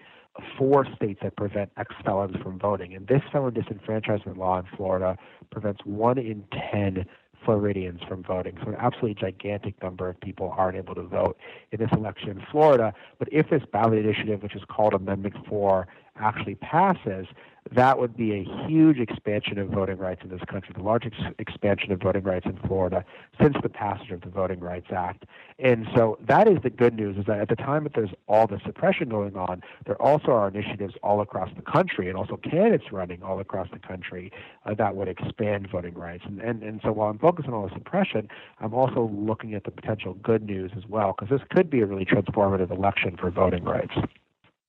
four 0.58 0.86
states 0.96 1.20
that 1.24 1.36
prevent 1.36 1.72
ex 1.78 1.94
felons 2.04 2.36
from 2.42 2.60
voting. 2.60 2.96
And 2.96 3.08
this 3.08 3.22
felon 3.32 3.54
disenfranchisement 3.54 4.38
law 4.38 4.60
in 4.60 4.66
Florida 4.76 5.18
prevents 5.52 5.82
one 5.86 6.18
in 6.18 6.44
10 6.72 7.06
Floridians 7.46 8.02
from 8.08 8.24
voting. 8.24 8.58
So, 8.64 8.70
an 8.70 8.76
absolutely 8.76 9.16
gigantic 9.16 9.82
number 9.82 10.10
of 10.10 10.20
people 10.20 10.54
aren't 10.58 10.78
able 10.78 10.96
to 10.96 11.04
vote 11.04 11.38
in 11.72 11.80
this 11.80 11.92
election 11.94 12.30
in 12.32 12.44
Florida. 12.52 12.94
But 13.20 13.30
if 13.32 13.50
this 13.50 13.62
ballot 13.72 14.00
initiative, 14.00 14.44
which 14.44 14.56
is 14.56 14.64
called 14.68 14.94
Amendment 14.94 15.36
4, 15.48 15.88
actually 16.18 16.56
passes, 16.56 17.28
that 17.74 17.98
would 17.98 18.16
be 18.16 18.32
a 18.32 18.68
huge 18.68 19.00
expansion 19.00 19.58
of 19.58 19.70
voting 19.70 19.98
rights 19.98 20.22
in 20.24 20.30
this 20.30 20.42
country, 20.48 20.74
the 20.76 20.84
largest 20.84 21.16
expansion 21.40 21.92
of 21.92 22.00
voting 22.00 22.24
rights 22.24 22.46
in 22.46 22.58
Florida 22.68 23.04
since 23.42 23.56
the 23.64 23.70
passage 23.70 24.12
of 24.12 24.22
the 24.22 24.30
Voting 24.30 24.60
Rights 24.60 24.88
Act. 24.96 25.26
And 25.58 25.88
so 25.96 26.18
that 26.28 26.48
is 26.48 26.60
the 26.62 26.70
good 26.70 26.94
news 26.94 27.18
is 27.18 27.26
that 27.26 27.40
at 27.40 27.50
the 27.50 27.56
time 27.56 27.84
that 27.84 27.94
there's 27.94 28.12
all 28.28 28.46
the 28.46 28.60
suppression 28.66 29.10
going 29.10 29.36
on, 29.36 29.64
there 29.86 30.00
also 30.00 30.32
are 30.32 30.48
initiatives 30.48 30.94
all 31.02 31.22
across 31.22 31.50
the 31.56 31.64
country 31.64 32.08
and 32.08 32.18
also 32.18 32.38
candidates 32.38 32.92
running 32.92 33.24
all 33.24 33.40
across 33.40 33.68
the 33.72 33.80
country 33.80 34.32
uh, 34.66 34.76
that 34.76 34.96
would 34.96 35.08
expand 35.08 35.68
voting 35.72 35.96
rights. 35.96 36.24
And, 36.26 36.40
and, 36.42 36.62
and 36.62 36.82
so 36.84 36.92
while 36.92 37.10
I'm 37.10 37.20
focused 37.20 37.48
on 37.48 37.56
all 37.56 37.68
the 37.68 37.74
suppression, 37.74 38.30
I'm 38.60 38.74
also 38.74 39.10
looking 39.12 39.56
at 39.56 39.64
the 39.64 39.72
potential 39.72 40.14
good 40.14 40.44
news 40.44 40.72
as 40.78 40.84
well, 40.88 41.16
because 41.18 41.36
this 41.36 41.48
could 41.50 41.70
be 41.70 41.82
a 41.82 41.86
really 41.86 42.06
transformative 42.06 42.70
election 42.70 43.18
for 43.18 43.32
voting 43.32 43.64
rights. 43.64 43.96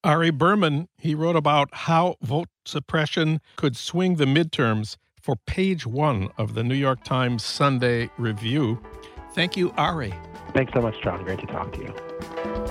Ari 0.06 0.30
Berman, 0.30 0.86
he 0.96 1.16
wrote 1.16 1.34
about 1.34 1.68
how 1.72 2.14
vote 2.22 2.48
suppression 2.64 3.40
could 3.56 3.76
swing 3.76 4.14
the 4.14 4.24
midterms 4.24 4.96
for 5.20 5.34
page 5.34 5.84
one 5.84 6.28
of 6.38 6.54
the 6.54 6.62
New 6.62 6.76
York 6.76 7.02
Times 7.02 7.44
Sunday 7.44 8.08
Review. 8.16 8.80
Thank 9.32 9.56
you, 9.56 9.72
Ari. 9.76 10.14
Thanks 10.54 10.72
so 10.72 10.80
much, 10.80 10.94
Jon. 11.02 11.24
Great 11.24 11.40
to 11.40 11.46
talk 11.46 11.72
to 11.72 11.80
you. 11.80 12.65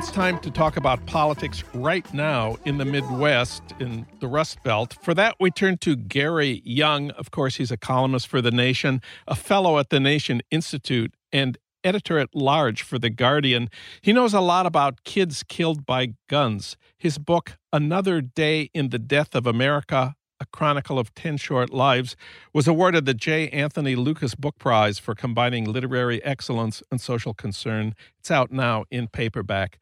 It's 0.00 0.10
time 0.10 0.38
to 0.38 0.50
talk 0.50 0.78
about 0.78 1.04
politics 1.04 1.62
right 1.74 2.10
now 2.14 2.56
in 2.64 2.78
the 2.78 2.86
Midwest, 2.86 3.62
in 3.80 4.06
the 4.20 4.28
Rust 4.28 4.62
Belt. 4.62 4.96
For 5.02 5.12
that, 5.12 5.36
we 5.38 5.50
turn 5.50 5.76
to 5.82 5.94
Gary 5.94 6.62
Younge. 6.64 7.12
Of 7.18 7.30
course, 7.30 7.56
he's 7.56 7.70
a 7.70 7.76
columnist 7.76 8.26
for 8.26 8.40
The 8.40 8.50
Nation, 8.50 9.02
a 9.28 9.34
fellow 9.34 9.78
at 9.78 9.90
the 9.90 10.00
Nation 10.00 10.40
Institute, 10.50 11.12
and 11.30 11.58
editor 11.84 12.18
at 12.18 12.34
large 12.34 12.80
for 12.80 12.98
The 12.98 13.10
Guardian. 13.10 13.68
He 14.00 14.14
knows 14.14 14.32
a 14.32 14.40
lot 14.40 14.64
about 14.64 15.04
kids 15.04 15.42
killed 15.42 15.84
by 15.84 16.14
guns. 16.30 16.78
His 16.96 17.18
book, 17.18 17.58
Another 17.70 18.22
Day 18.22 18.70
in 18.72 18.88
the 18.88 18.98
Death 18.98 19.34
of 19.34 19.46
America 19.46 20.14
a 20.40 20.46
Chronicle 20.46 20.98
of 20.98 21.14
10 21.14 21.36
Short 21.36 21.70
Lives, 21.70 22.16
was 22.52 22.66
awarded 22.66 23.04
the 23.04 23.14
J. 23.14 23.48
Anthony 23.50 23.94
Lukas 23.94 24.34
Book 24.34 24.58
Prize 24.58 24.98
for 24.98 25.14
combining 25.14 25.64
literary 25.64 26.24
excellence 26.24 26.82
and 26.90 27.00
social 27.00 27.34
concern. 27.34 27.94
It's 28.18 28.30
out 28.30 28.50
now 28.50 28.84
in 28.90 29.08
paperback. 29.08 29.78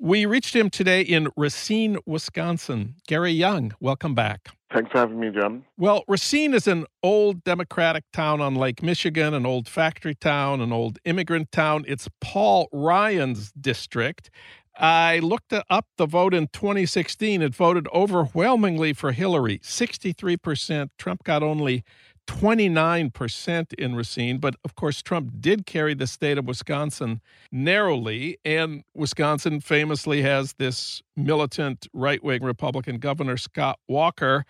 We 0.00 0.26
reached 0.26 0.54
him 0.54 0.70
today 0.70 1.02
in 1.02 1.28
Racine, 1.36 1.98
Wisconsin. 2.06 2.94
Gary 3.06 3.32
Younge, 3.32 3.74
welcome 3.80 4.14
back. 4.14 4.50
Thanks 4.72 4.92
for 4.92 4.98
having 4.98 5.18
me, 5.18 5.30
Jim. 5.30 5.64
Well, 5.78 6.04
Racine 6.06 6.52
is 6.52 6.68
an 6.68 6.86
old 7.02 7.42
Democratic 7.42 8.04
town 8.12 8.40
on 8.40 8.54
Lake 8.54 8.82
Michigan, 8.82 9.32
an 9.32 9.46
old 9.46 9.66
factory 9.66 10.14
town, 10.14 10.60
an 10.60 10.72
old 10.72 10.98
immigrant 11.06 11.50
town. 11.50 11.84
It's 11.88 12.08
Paul 12.20 12.68
Ryan's 12.70 13.50
district. 13.52 14.30
I 14.78 15.18
looked 15.18 15.52
up 15.52 15.86
the 15.96 16.06
vote 16.06 16.32
in 16.32 16.46
2016. 16.52 17.42
It 17.42 17.54
voted 17.54 17.88
overwhelmingly 17.92 18.92
for 18.92 19.10
Hillary, 19.10 19.58
63%. 19.58 20.90
Trump 20.96 21.24
got 21.24 21.42
only 21.42 21.84
29% 22.28 23.72
in 23.74 23.96
Racine. 23.96 24.38
But 24.38 24.54
of 24.64 24.76
course, 24.76 25.02
Trump 25.02 25.32
did 25.40 25.66
carry 25.66 25.94
the 25.94 26.06
state 26.06 26.38
of 26.38 26.46
Wisconsin 26.46 27.20
narrowly. 27.50 28.38
And 28.44 28.84
Wisconsin 28.94 29.60
famously 29.60 30.22
has 30.22 30.54
this 30.58 31.02
militant 31.16 31.88
right 31.92 32.22
wing 32.22 32.44
Republican 32.44 32.98
governor, 32.98 33.36
Scott 33.36 33.80
Walker. 33.88 34.44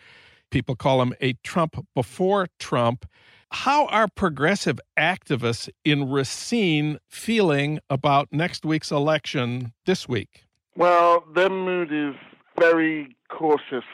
People 0.51 0.77
call 0.77 1.01
him 1.01 1.15
a 1.21 1.35
Trump 1.45 1.87
before 1.95 2.49
Trump. 2.59 3.07
How 3.51 3.87
are 3.87 4.09
progressive 4.09 4.79
activists 4.99 5.71
in 5.85 6.11
Racine 6.11 6.99
feeling 7.09 7.81
about 7.89 8.29
next 8.31 8.65
week's 8.65 8.91
election 8.91 9.73
this 9.87 10.09
week? 10.09 10.45
Well, 10.77 11.25
their 11.35 11.49
mood 11.49 11.91
is 11.93 12.15
very 12.59 13.17
cautious 13.31 13.85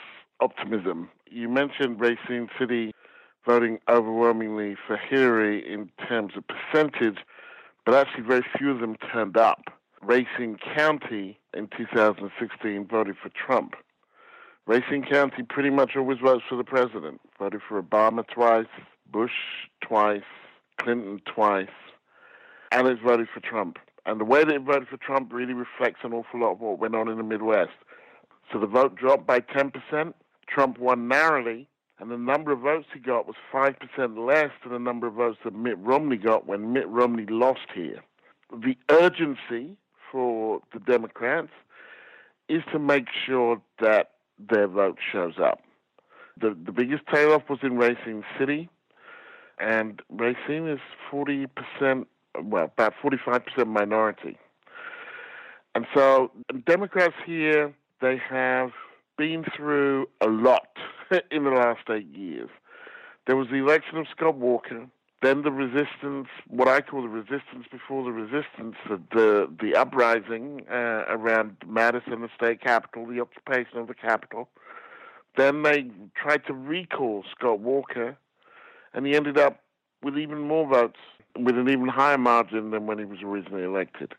optimism. 0.40 1.08
You 1.30 1.48
mentioned 1.48 2.00
Racine 2.00 2.48
City 2.58 2.92
voting 3.46 3.78
overwhelmingly 3.88 4.76
for 4.86 4.96
Hillary 4.96 5.64
in 5.72 5.90
terms 6.08 6.32
of 6.36 6.44
percentage, 6.46 7.18
but 7.86 7.94
actually 7.94 8.24
very 8.24 8.44
few 8.58 8.70
of 8.70 8.80
them 8.80 8.96
turned 9.12 9.36
up. 9.36 9.62
Racine 10.02 10.58
County 10.74 11.38
in 11.54 11.68
2016 11.76 12.86
voted 12.86 13.16
for 13.22 13.30
Trump. 13.30 13.74
Racine 14.66 15.04
County 15.04 15.42
pretty 15.42 15.70
much 15.70 15.92
always 15.96 16.18
votes 16.18 16.44
for 16.48 16.56
the 16.56 16.64
president. 16.64 17.20
Voted 17.38 17.60
for 17.68 17.82
Obama 17.82 18.26
twice, 18.26 18.66
Bush 19.14 19.30
twice, 19.80 20.24
Clinton 20.76 21.20
twice, 21.24 21.68
and 22.72 22.88
it's 22.88 23.00
voted 23.00 23.28
for 23.32 23.38
Trump. 23.38 23.78
And 24.04 24.20
the 24.20 24.24
way 24.24 24.42
that 24.42 24.52
it 24.52 24.62
voted 24.62 24.88
for 24.88 24.96
Trump 24.96 25.32
really 25.32 25.52
reflects 25.52 26.00
an 26.02 26.12
awful 26.12 26.40
lot 26.40 26.54
of 26.54 26.60
what 26.60 26.80
went 26.80 26.96
on 26.96 27.08
in 27.08 27.16
the 27.16 27.22
Midwest. 27.22 27.70
So 28.52 28.58
the 28.58 28.66
vote 28.66 28.96
dropped 28.96 29.24
by 29.24 29.38
10%. 29.38 30.14
Trump 30.48 30.78
won 30.80 31.06
narrowly, 31.06 31.68
and 32.00 32.10
the 32.10 32.18
number 32.18 32.50
of 32.50 32.58
votes 32.58 32.88
he 32.92 32.98
got 32.98 33.28
was 33.28 33.36
5% 33.52 33.76
less 34.18 34.50
than 34.64 34.72
the 34.72 34.80
number 34.80 35.06
of 35.06 35.14
votes 35.14 35.38
that 35.44 35.54
Mitt 35.54 35.78
Romney 35.78 36.16
got 36.16 36.48
when 36.48 36.72
Mitt 36.72 36.88
Romney 36.88 37.26
lost 37.26 37.68
here. 37.72 38.00
The 38.50 38.76
urgency 38.90 39.76
for 40.10 40.60
the 40.72 40.80
Democrats 40.80 41.52
is 42.48 42.62
to 42.72 42.80
make 42.80 43.06
sure 43.24 43.62
that 43.80 44.10
their 44.40 44.66
vote 44.66 44.98
shows 45.12 45.34
up. 45.40 45.60
The, 46.40 46.58
the 46.66 46.72
biggest 46.72 47.04
tail 47.14 47.30
off 47.32 47.48
was 47.48 47.60
in 47.62 47.76
Racine 47.76 48.24
City, 48.36 48.68
and 49.58 50.00
Racine 50.10 50.68
is 50.68 50.80
40%, 51.10 51.48
well, 52.42 52.64
about 52.64 52.94
45% 53.02 53.66
minority. 53.66 54.38
And 55.74 55.86
so 55.94 56.30
Democrats 56.66 57.14
here, 57.26 57.74
they 58.00 58.20
have 58.28 58.70
been 59.16 59.44
through 59.56 60.08
a 60.20 60.26
lot 60.26 60.76
in 61.30 61.44
the 61.44 61.50
last 61.50 61.88
eight 61.90 62.06
years. 62.06 62.50
There 63.26 63.36
was 63.36 63.48
the 63.48 63.56
election 63.56 63.98
of 63.98 64.06
Scott 64.14 64.36
Walker, 64.36 64.86
then 65.24 65.40
the 65.40 65.50
resistance, 65.50 66.28
what 66.48 66.68
I 66.68 66.82
call 66.82 67.00
the 67.00 67.08
resistance 67.08 67.66
before 67.72 68.04
the 68.04 68.12
resistance, 68.12 68.76
the 68.86 69.48
the 69.58 69.74
uprising 69.74 70.66
uh, 70.70 71.04
around 71.08 71.56
Madison, 71.66 72.20
the 72.20 72.28
state 72.36 72.60
capital, 72.60 73.06
the 73.06 73.20
occupation 73.20 73.78
of 73.78 73.86
the 73.86 73.94
capital. 73.94 74.50
Then 75.36 75.62
they 75.62 75.90
tried 76.14 76.44
to 76.46 76.52
recall 76.52 77.24
Scott 77.34 77.60
Walker, 77.60 78.18
and 78.94 79.06
he 79.06 79.14
ended 79.14 79.36
up 79.36 79.60
with 80.02 80.16
even 80.18 80.40
more 80.40 80.66
votes, 80.66 80.98
with 81.38 81.58
an 81.58 81.68
even 81.68 81.88
higher 81.88 82.18
margin 82.18 82.70
than 82.70 82.86
when 82.86 82.98
he 82.98 83.04
was 83.04 83.18
originally 83.22 83.64
elected. 83.64 84.14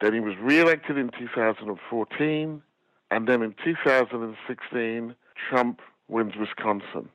Then 0.00 0.14
he 0.14 0.20
was 0.20 0.34
re-elected 0.40 0.96
in 0.96 1.10
2014, 1.10 2.62
and 3.10 3.28
then 3.28 3.42
in 3.42 3.54
2016, 3.62 5.14
Trump 5.48 5.80
wins 6.08 6.34
Wisconsin. 6.38 7.08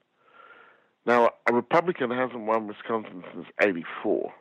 Now, 1.06 1.32
a 1.48 1.54
Republican 1.54 2.10
hasn't 2.10 2.46
won 2.46 2.68
Wisconsin 2.68 3.24
since 3.34 3.48
84. 3.62 4.34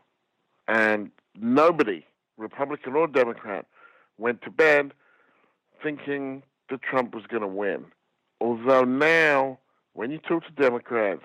And 0.66 1.10
nobody, 1.38 2.06
Republican 2.38 2.94
or 2.94 3.06
Democrat, 3.06 3.66
went 4.16 4.40
to 4.42 4.50
bed 4.50 4.92
thinking 5.82 6.42
that 6.70 6.80
Trump 6.82 7.14
was 7.14 7.24
going 7.26 7.42
to 7.42 7.48
win. 7.48 7.84
Although 8.40 8.84
now, 8.84 9.58
when 9.92 10.10
you 10.10 10.18
talk 10.18 10.44
to 10.46 10.52
Democrats, 10.52 11.24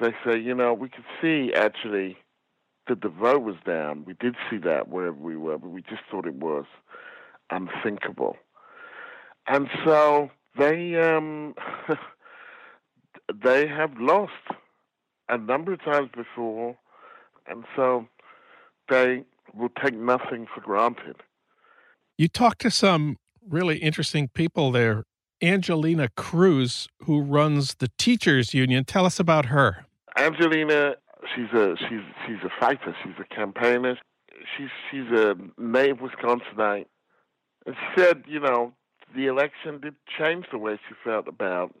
they 0.00 0.12
say, 0.24 0.38
you 0.38 0.54
know, 0.54 0.74
we 0.74 0.88
could 0.88 1.04
see 1.20 1.52
actually 1.54 2.16
that 2.88 3.00
the 3.02 3.08
vote 3.08 3.42
was 3.42 3.56
down. 3.66 4.04
We 4.04 4.14
did 4.14 4.34
see 4.50 4.58
that 4.58 4.88
wherever 4.88 5.16
we 5.16 5.36
were, 5.36 5.58
but 5.58 5.70
we 5.70 5.82
just 5.82 6.02
thought 6.10 6.26
it 6.26 6.34
was 6.34 6.64
unthinkable. 7.50 8.36
And 9.46 9.68
so 9.84 10.30
they 10.58 10.96
um, 10.96 11.54
they 13.42 13.66
have 13.66 13.92
lost 13.98 14.32
a 15.28 15.38
number 15.38 15.72
of 15.72 15.82
times 15.82 16.10
before, 16.14 16.76
and 17.46 17.64
so 17.76 18.06
they 18.88 19.24
will 19.54 19.70
take 19.82 19.94
nothing 19.94 20.46
for 20.52 20.60
granted. 20.60 21.16
You 22.18 22.28
talked 22.28 22.60
to 22.62 22.70
some 22.70 23.18
really 23.48 23.78
interesting 23.78 24.28
people 24.28 24.70
there. 24.70 25.04
Angelina 25.42 26.08
Cruz, 26.16 26.88
who 27.04 27.20
runs 27.20 27.74
the 27.76 27.88
teachers 27.98 28.54
union. 28.54 28.84
Tell 28.84 29.04
us 29.04 29.18
about 29.20 29.46
her. 29.46 29.86
Angelina, 30.16 30.94
she's 31.34 31.52
a 31.52 31.76
she's 31.78 32.00
she's 32.26 32.42
a 32.44 32.50
fighter. 32.60 32.96
She's 33.02 33.14
a 33.18 33.34
campaigner. 33.34 33.98
She's 34.56 34.68
she's 34.90 35.10
a 35.10 35.36
native 35.58 35.98
Wisconsinite. 35.98 36.86
And 37.66 37.74
she 37.74 38.00
said, 38.00 38.24
you 38.26 38.40
know, 38.40 38.72
the 39.16 39.26
election 39.26 39.80
did 39.80 39.94
change 40.18 40.46
the 40.50 40.58
way 40.58 40.78
she 40.88 40.94
felt 41.02 41.28
about 41.28 41.74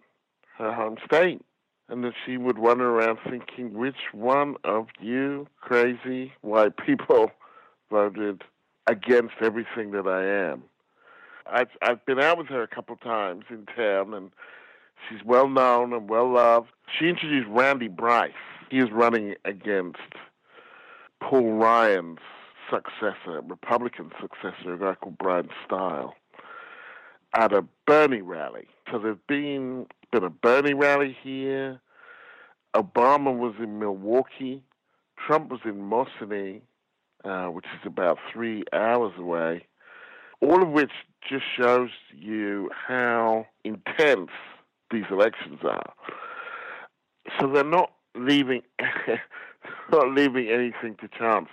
her 0.58 0.72
home 0.72 0.96
state. 1.04 1.42
And 1.88 2.02
that 2.02 2.14
she 2.24 2.38
would 2.38 2.58
run 2.58 2.80
around 2.80 3.18
thinking, 3.28 3.74
which 3.74 4.12
one 4.12 4.56
of 4.64 4.86
you 5.02 5.46
crazy 5.60 6.32
white 6.40 6.78
people 6.78 7.30
voted 7.90 8.42
against 8.86 9.34
everything 9.42 9.90
that 9.90 10.06
I 10.06 10.50
am? 10.50 10.62
I've, 11.46 11.68
I've 11.82 12.04
been 12.06 12.20
out 12.20 12.38
with 12.38 12.48
her 12.48 12.62
a 12.62 12.68
couple 12.68 12.96
times 12.96 13.44
in 13.50 13.66
town, 13.66 14.14
and 14.14 14.30
she's 15.08 15.24
well 15.24 15.48
known 15.48 15.92
and 15.92 16.08
well 16.08 16.32
loved. 16.32 16.68
She 16.98 17.08
introduced 17.08 17.48
Randy 17.48 17.88
Bryce. 17.88 18.32
He 18.70 18.78
is 18.78 18.90
running 18.90 19.34
against 19.44 19.98
Paul 21.20 21.52
Ryan's 21.52 22.18
successor, 22.70 23.40
Republican 23.46 24.10
successor, 24.20 24.74
a 24.74 24.78
guy 24.78 24.94
called 24.94 25.18
Bryan 25.18 25.48
Steil 25.64 26.14
at 27.34 27.52
a 27.52 27.64
Bernie 27.86 28.22
rally. 28.22 28.66
So 28.90 28.98
there's 28.98 29.18
been 29.28 29.86
been 30.12 30.24
a 30.24 30.30
Bernie 30.30 30.74
rally 30.74 31.16
here. 31.22 31.80
Obama 32.74 33.36
was 33.36 33.54
in 33.58 33.78
Milwaukee. 33.78 34.62
Trump 35.26 35.50
was 35.50 35.60
in 35.64 35.88
Mosinee, 35.88 36.60
uh, 37.24 37.46
which 37.46 37.66
is 37.66 37.86
about 37.86 38.18
three 38.32 38.64
hours 38.72 39.12
away. 39.18 39.66
All 40.40 40.62
of 40.62 40.70
which 40.70 40.90
just 41.28 41.44
shows 41.56 41.90
you 42.14 42.70
how 42.86 43.46
intense 43.64 44.30
these 44.90 45.04
elections 45.10 45.60
are. 45.64 45.92
So 47.40 47.46
they're 47.48 47.64
not 47.64 47.92
leaving 48.14 48.62
not 49.90 50.08
leaving 50.12 50.48
anything 50.48 50.96
to 51.00 51.08
chance, 51.18 51.48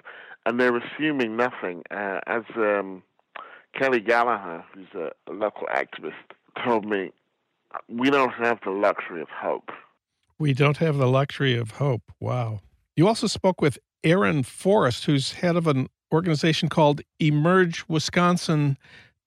and 0.46 0.60
they're 0.60 0.78
assuming 0.78 1.38
nothing. 1.38 1.84
Uh, 1.92 2.20
as 2.28 2.44
um, 2.56 3.04
Kelly 3.78 4.00
Gallagher, 4.00 4.64
who's 4.74 4.88
a, 4.96 5.12
a 5.30 5.34
local 5.34 5.68
activist, 5.68 6.14
told 6.64 6.86
me, 6.86 7.12
we 7.88 8.10
don't 8.10 8.34
have 8.34 8.60
the 8.64 8.72
luxury 8.72 9.22
of 9.22 9.30
hope. 9.30 9.72
We 10.40 10.54
don't 10.54 10.78
have 10.78 10.98
the 10.98 11.08
luxury 11.08 11.56
of 11.56 11.72
hope. 11.72 12.12
Wow. 12.20 12.62
You 12.96 13.08
also 13.08 13.28
spoke 13.28 13.62
with 13.62 13.78
Erin 14.04 14.44
Forrest, 14.44 15.06
who's 15.06 15.34
head 15.34 15.56
of 15.56 15.68
an 15.68 15.88
organization 16.12 16.68
called 16.68 17.02
Emerge 17.20 17.86
Wisconsin. 17.88 18.78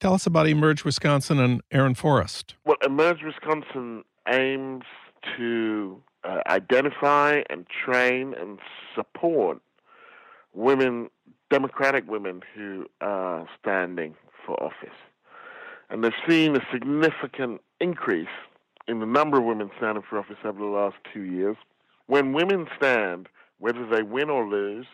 Tell 0.01 0.15
us 0.15 0.27
about 0.27 0.47
Emerge 0.47 0.85
Wisconsin 0.85 1.39
and 1.39 1.63
Erin 1.71 1.95
Forrest. 1.95 2.55
Well, 2.65 2.77
Emerge 2.85 3.23
Wisconsin 3.23 4.05
aims 4.29 4.85
to 5.37 6.03
uh, 6.25 6.41
identify 6.47 7.43
and 7.49 7.67
train 7.69 8.35
and 8.35 8.59
support 8.95 9.61
women, 10.53 11.09
Democratic 11.51 12.09
women 12.09 12.43
who 12.55 12.87
are 13.01 13.49
standing 13.61 14.15
for 14.45 14.63
office. 14.63 14.97
And 15.91 16.03
they've 16.03 16.13
seen 16.29 16.57
a 16.57 16.61
significant 16.73 17.61
increase 17.81 18.27
in 18.87 19.01
the 19.01 19.07
number 19.07 19.39
of 19.39 19.45
women 19.45 19.71
standing 19.77 20.03
for 20.09 20.19
office 20.19 20.37
over 20.45 20.59
the 20.59 20.67
last 20.67 20.97
two 21.13 21.23
years. 21.23 21.57
When 22.07 22.33
women 22.33 22.67
stand, 22.77 23.29
whether 23.59 23.87
they 23.87 24.03
win 24.03 24.29
or 24.29 24.47
lose, 24.47 24.87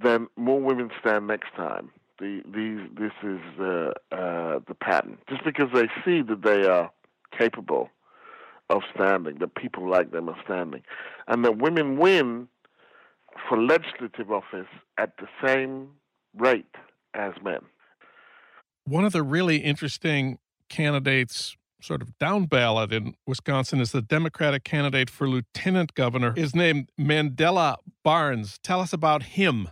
then 0.00 0.28
more 0.36 0.60
women 0.60 0.90
stand 1.00 1.26
next 1.26 1.54
time. 1.56 1.90
The, 2.18 2.42
these, 2.46 2.80
this 2.98 3.12
is 3.22 3.40
uh, 3.60 3.92
uh, 4.14 4.60
the 4.66 4.74
pattern. 4.80 5.18
Just 5.28 5.44
because 5.44 5.68
they 5.72 5.88
see 6.04 6.22
that 6.22 6.42
they 6.42 6.66
are 6.66 6.90
capable 7.36 7.90
of 8.70 8.82
standing, 8.94 9.38
that 9.38 9.54
people 9.54 9.88
like 9.88 10.10
them 10.10 10.28
are 10.28 10.36
standing, 10.44 10.82
and 11.28 11.44
that 11.44 11.58
women 11.58 11.96
win 11.96 12.48
for 13.48 13.56
legislative 13.56 14.32
office 14.32 14.66
at 14.98 15.16
the 15.18 15.28
same 15.44 15.88
rate 16.36 16.74
as 17.14 17.32
men. 17.42 17.60
One 18.84 19.04
of 19.04 19.12
the 19.12 19.22
really 19.22 19.58
interesting 19.58 20.38
candidates 20.68 21.56
sort 21.80 22.02
of 22.02 22.18
down 22.18 22.46
ballot 22.46 22.92
in 22.92 23.14
Wisconsin 23.26 23.80
is 23.80 23.92
the 23.92 24.02
Democratic 24.02 24.64
candidate 24.64 25.08
for 25.08 25.28
lieutenant 25.28 25.94
governor 25.94 26.34
is 26.36 26.54
named 26.54 26.90
Mandela 26.98 27.76
Barnes. 28.02 28.58
Tell 28.62 28.80
us 28.80 28.92
about 28.92 29.22
him. 29.22 29.68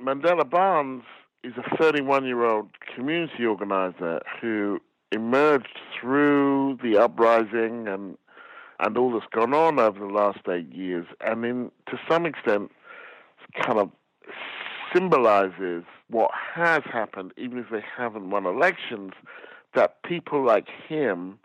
Mandela 0.00 0.48
Barnes 0.48 1.02
is 1.44 1.54
a 1.56 1.76
31 1.76 2.24
year 2.24 2.44
old 2.44 2.68
community 2.94 3.44
organizer 3.44 4.20
who 4.40 4.80
emerged 5.10 5.78
through 5.98 6.78
the 6.82 6.96
uprising 6.96 7.88
and 7.88 8.16
and 8.80 8.98
all 8.98 9.12
that's 9.12 9.26
gone 9.32 9.54
on 9.54 9.78
over 9.78 10.00
the 10.00 10.12
last 10.12 10.40
eight 10.50 10.72
years, 10.72 11.06
and 11.20 11.44
in 11.44 11.70
to 11.86 11.98
some 12.10 12.26
extent, 12.26 12.70
kind 13.64 13.78
of 13.78 13.90
symbolizes 14.92 15.84
what 16.08 16.30
has 16.54 16.82
happened, 16.92 17.32
even 17.36 17.58
if 17.58 17.66
they 17.70 17.84
haven't 17.96 18.30
won 18.30 18.44
elections, 18.44 19.12
that 19.74 20.02
people 20.02 20.44
like 20.44 20.68
him 20.88 21.38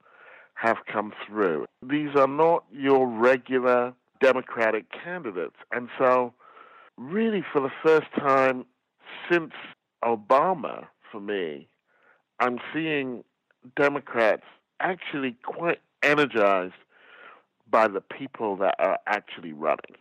have 0.55 0.77
come 0.91 1.13
through. 1.25 1.65
These 1.87 2.15
are 2.15 2.27
not 2.27 2.63
your 2.71 3.07
regular 3.07 3.93
Democratic 4.19 4.85
candidates. 4.91 5.55
And 5.71 5.89
so, 5.99 6.33
really, 6.97 7.43
for 7.53 7.61
the 7.61 7.71
first 7.83 8.07
time 8.17 8.65
since 9.31 9.51
Obama, 10.03 10.87
for 11.11 11.19
me, 11.19 11.67
I'm 12.39 12.59
seeing 12.73 13.23
Democrats 13.75 14.43
actually 14.79 15.35
quite 15.43 15.79
energized 16.03 16.73
by 17.69 17.87
the 17.87 18.01
people 18.01 18.55
that 18.57 18.75
are 18.79 18.99
actually 19.07 19.51
running. 19.51 19.95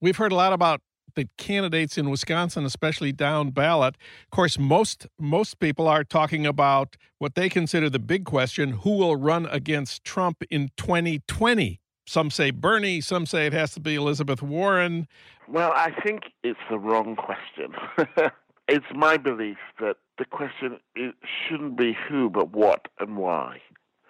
We've 0.00 0.16
heard 0.16 0.32
a 0.32 0.34
lot 0.34 0.52
about 0.52 0.80
the 1.14 1.28
candidates 1.36 1.98
in 1.98 2.10
Wisconsin, 2.10 2.64
especially 2.64 3.12
down 3.12 3.50
ballot. 3.50 3.96
Of 4.24 4.30
course, 4.30 4.58
most 4.58 5.06
most 5.18 5.60
people 5.60 5.86
are 5.86 6.04
talking 6.04 6.46
about 6.46 6.96
what 7.18 7.34
they 7.34 7.48
consider 7.48 7.88
the 7.88 7.98
big 7.98 8.24
question: 8.24 8.70
who 8.70 8.96
will 8.96 9.16
run 9.16 9.46
against 9.46 10.04
Trump 10.04 10.42
in 10.50 10.70
2020? 10.76 11.80
Some 12.06 12.30
say 12.30 12.50
Bernie, 12.50 13.00
some 13.00 13.26
say 13.26 13.46
it 13.46 13.52
has 13.52 13.72
to 13.74 13.80
be 13.80 13.94
Elizabeth 13.94 14.42
Warren. 14.42 15.06
Well, 15.48 15.72
I 15.74 15.92
think 16.02 16.24
it's 16.42 16.58
the 16.70 16.78
wrong 16.78 17.16
question. 17.16 17.74
it's 18.72 18.86
my 18.94 19.18
belief 19.18 19.58
that 19.80 19.96
the 20.16 20.24
question 20.24 20.78
shouldn't 20.96 21.76
be 21.76 21.94
who, 22.08 22.30
but 22.30 22.52
what 22.52 22.88
and 22.98 23.18
why. 23.18 23.60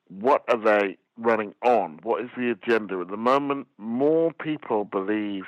What 0.09 0.45
are 0.49 0.57
they 0.57 0.99
running 1.19 1.53
on? 1.65 1.99
What 2.05 2.23
is 2.23 2.31
the 2.37 2.51
agenda? 2.53 3.01
At 3.01 3.09
the 3.09 3.17
moment, 3.17 3.67
more 3.77 4.33
people 4.33 4.85
believe 4.85 5.47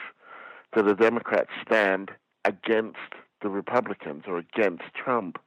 that 0.75 0.85
the 0.85 0.95
Democrats 0.95 1.51
stand 1.65 2.11
against 2.45 3.15
the 3.41 3.51
Republicans 3.51 4.25
or 4.27 4.39
against 4.39 4.83
Trump 4.97 5.39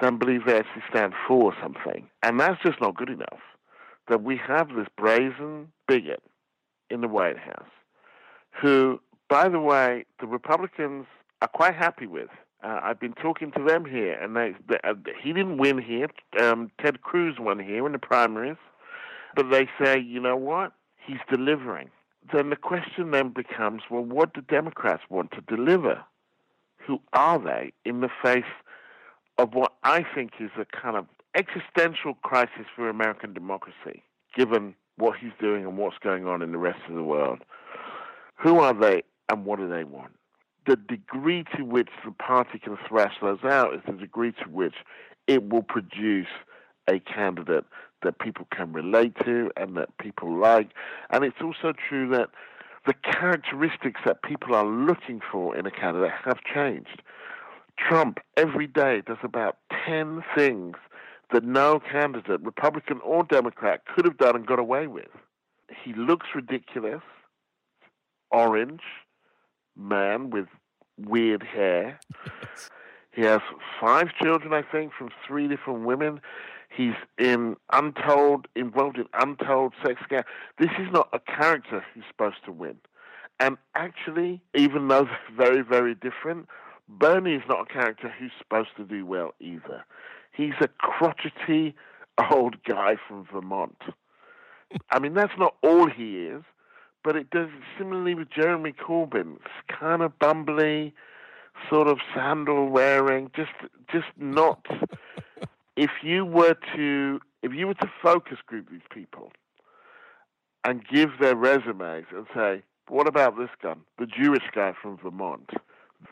than 0.00 0.18
believe 0.18 0.44
they 0.44 0.58
actually 0.58 0.82
stand 0.90 1.12
for 1.28 1.54
something. 1.62 2.08
And 2.24 2.40
that's 2.40 2.60
just 2.64 2.80
not 2.80 2.96
good 2.96 3.10
enough. 3.10 3.42
That 4.08 4.24
we 4.24 4.40
have 4.44 4.70
this 4.70 4.88
brazen 4.96 5.70
bigot 5.86 6.22
in 6.90 7.00
the 7.00 7.08
White 7.08 7.38
House 7.38 7.70
who, 8.60 9.00
by 9.28 9.48
the 9.48 9.60
way, 9.60 10.04
the 10.20 10.26
Republicans 10.26 11.06
are 11.42 11.48
quite 11.48 11.76
happy 11.76 12.08
with. 12.08 12.30
Uh, 12.62 12.80
I've 12.82 12.98
been 12.98 13.12
talking 13.12 13.52
to 13.52 13.62
them 13.62 13.84
here, 13.84 14.14
and 14.14 14.36
they, 14.36 14.54
they 14.68 14.78
uh, 14.82 14.94
he 15.22 15.32
didn't 15.32 15.58
win 15.58 15.78
here. 15.78 16.08
Um, 16.40 16.70
Ted 16.82 17.02
Cruz 17.02 17.36
won 17.38 17.58
here 17.58 17.86
in 17.86 17.92
the 17.92 17.98
primaries, 17.98 18.56
but 19.36 19.50
they 19.50 19.68
say, 19.82 19.98
you 19.98 20.20
know 20.20 20.36
what? 20.36 20.72
He's 21.06 21.20
delivering 21.30 21.90
then 22.32 22.50
the 22.50 22.56
question 22.56 23.10
then 23.10 23.30
becomes 23.30 23.82
well, 23.90 24.02
what 24.02 24.34
do 24.34 24.40
Democrats 24.40 25.02
want 25.08 25.32
to 25.32 25.40
deliver? 25.40 26.02
Who 26.86 27.00
are 27.12 27.38
they 27.38 27.72
in 27.84 28.00
the 28.00 28.10
face 28.22 28.44
of 29.38 29.54
what 29.54 29.74
I 29.84 30.04
think 30.14 30.32
is 30.40 30.50
a 30.58 30.64
kind 30.64 30.96
of 30.96 31.06
existential 31.34 32.14
crisis 32.22 32.66
for 32.74 32.88
American 32.88 33.34
democracy, 33.34 34.02
given 34.36 34.74
what 34.96 35.18
he's 35.18 35.32
doing 35.40 35.64
and 35.64 35.76
what's 35.78 35.98
going 35.98 36.26
on 36.26 36.42
in 36.42 36.52
the 36.52 36.58
rest 36.58 36.80
of 36.88 36.94
the 36.94 37.02
world? 37.02 37.40
Who 38.36 38.60
are 38.60 38.74
they 38.74 39.02
and 39.28 39.44
what 39.44 39.58
do 39.58 39.68
they 39.68 39.84
want? 39.84 40.12
The 40.68 40.76
degree 40.76 41.44
to 41.56 41.64
which 41.64 41.88
the 42.04 42.12
party 42.12 42.58
can 42.58 42.76
thrash 42.86 43.14
those 43.22 43.42
out 43.42 43.72
is 43.72 43.80
the 43.86 43.94
degree 43.94 44.32
to 44.32 44.50
which 44.50 44.74
it 45.26 45.48
will 45.48 45.62
produce 45.62 46.28
a 46.86 46.98
candidate 47.00 47.64
that 48.02 48.18
people 48.18 48.46
can 48.54 48.74
relate 48.74 49.14
to 49.24 49.50
and 49.56 49.78
that 49.78 49.96
people 49.96 50.38
like. 50.38 50.72
And 51.08 51.24
it's 51.24 51.40
also 51.42 51.72
true 51.88 52.10
that 52.10 52.28
the 52.86 52.92
characteristics 52.92 54.02
that 54.04 54.22
people 54.22 54.54
are 54.54 54.66
looking 54.66 55.22
for 55.32 55.56
in 55.56 55.64
a 55.64 55.70
candidate 55.70 56.12
have 56.22 56.40
changed. 56.42 57.00
Trump 57.78 58.18
every 58.36 58.66
day 58.66 59.00
does 59.06 59.16
about 59.22 59.56
10 59.86 60.22
things 60.36 60.76
that 61.32 61.44
no 61.44 61.80
candidate, 61.80 62.42
Republican 62.42 63.00
or 63.02 63.24
Democrat, 63.24 63.86
could 63.86 64.04
have 64.04 64.18
done 64.18 64.36
and 64.36 64.46
got 64.46 64.58
away 64.58 64.86
with. 64.86 65.08
He 65.82 65.94
looks 65.94 66.26
ridiculous, 66.34 67.02
orange, 68.30 68.82
man 69.78 70.30
with 70.30 70.46
weird 70.98 71.42
hair. 71.42 72.00
He 73.12 73.22
has 73.22 73.40
five 73.80 74.08
children, 74.22 74.52
I 74.52 74.62
think, 74.62 74.92
from 74.92 75.10
three 75.26 75.48
different 75.48 75.84
women. 75.84 76.20
He's 76.68 76.94
in 77.18 77.56
untold, 77.72 78.46
involved 78.54 78.98
in 78.98 79.06
untold 79.14 79.74
sex 79.84 80.00
scandals. 80.04 80.30
This 80.58 80.70
is 80.78 80.92
not 80.92 81.08
a 81.12 81.18
character 81.18 81.84
who's 81.94 82.04
supposed 82.08 82.44
to 82.44 82.52
win. 82.52 82.76
And 83.40 83.56
actually, 83.74 84.42
even 84.54 84.88
though 84.88 85.04
they're 85.38 85.46
very, 85.46 85.62
very 85.62 85.94
different, 85.94 86.48
Bernie 86.88 87.34
is 87.34 87.42
not 87.48 87.62
a 87.62 87.72
character 87.72 88.12
who's 88.18 88.32
supposed 88.38 88.70
to 88.76 88.84
do 88.84 89.04
well 89.04 89.34
either. 89.40 89.84
He's 90.32 90.54
a 90.60 90.68
crotchety 90.68 91.74
old 92.30 92.62
guy 92.64 92.96
from 93.06 93.26
Vermont. 93.32 93.82
I 94.90 94.98
mean, 94.98 95.14
that's 95.14 95.36
not 95.38 95.54
all 95.62 95.88
he 95.88 96.18
is, 96.26 96.42
but 97.04 97.16
it 97.16 97.30
does 97.30 97.48
similarly 97.76 98.14
with 98.14 98.30
Jeremy 98.30 98.72
Corbyn. 98.72 99.36
It's 99.36 99.78
kind 99.78 100.02
of 100.02 100.18
bumbly, 100.18 100.92
sort 101.70 101.88
of 101.88 101.98
sandal 102.14 102.68
wearing, 102.68 103.30
just 103.34 103.52
just 103.90 104.08
not 104.16 104.66
if 105.76 105.90
you 106.02 106.24
were 106.24 106.56
to 106.74 107.20
if 107.42 107.52
you 107.54 107.66
were 107.66 107.74
to 107.74 107.90
focus 108.02 108.38
group 108.46 108.68
these 108.70 108.80
people 108.92 109.32
and 110.64 110.86
give 110.86 111.10
their 111.20 111.36
resumes 111.36 112.06
and 112.14 112.26
say, 112.34 112.62
what 112.88 113.06
about 113.06 113.38
this 113.38 113.50
guy, 113.62 113.74
the 113.98 114.06
Jewish 114.06 114.42
guy 114.52 114.74
from 114.80 114.98
Vermont, 114.98 115.50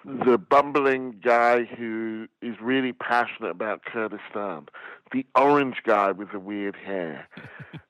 the 0.04 0.38
bumbling 0.38 1.16
guy 1.22 1.64
who 1.64 2.28
is 2.42 2.54
really 2.60 2.92
passionate 2.92 3.50
about 3.50 3.84
Kurdistan, 3.84 4.66
the 5.12 5.26
orange 5.34 5.82
guy 5.84 6.12
with 6.12 6.32
the 6.32 6.38
weird 6.38 6.76
hair. 6.76 7.28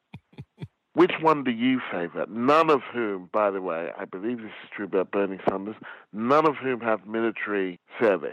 Which 0.97 1.13
one 1.21 1.45
do 1.45 1.51
you 1.51 1.81
favor? 1.93 2.25
None 2.29 2.71
of 2.71 2.81
whom, 2.93 3.29
by 3.33 3.51
the 3.51 3.61
way, 3.61 3.91
I 3.99 4.07
believe 4.07 4.39
this 4.39 4.53
is 4.65 4.71
true 4.75 4.87
about 4.87 5.11
Bernie 5.11 5.39
Sanders, 5.49 5.77
none 6.13 6.47
of 6.47 6.57
whom 6.57 6.81
have 6.81 7.07
military 7.07 7.79
service 8.01 8.33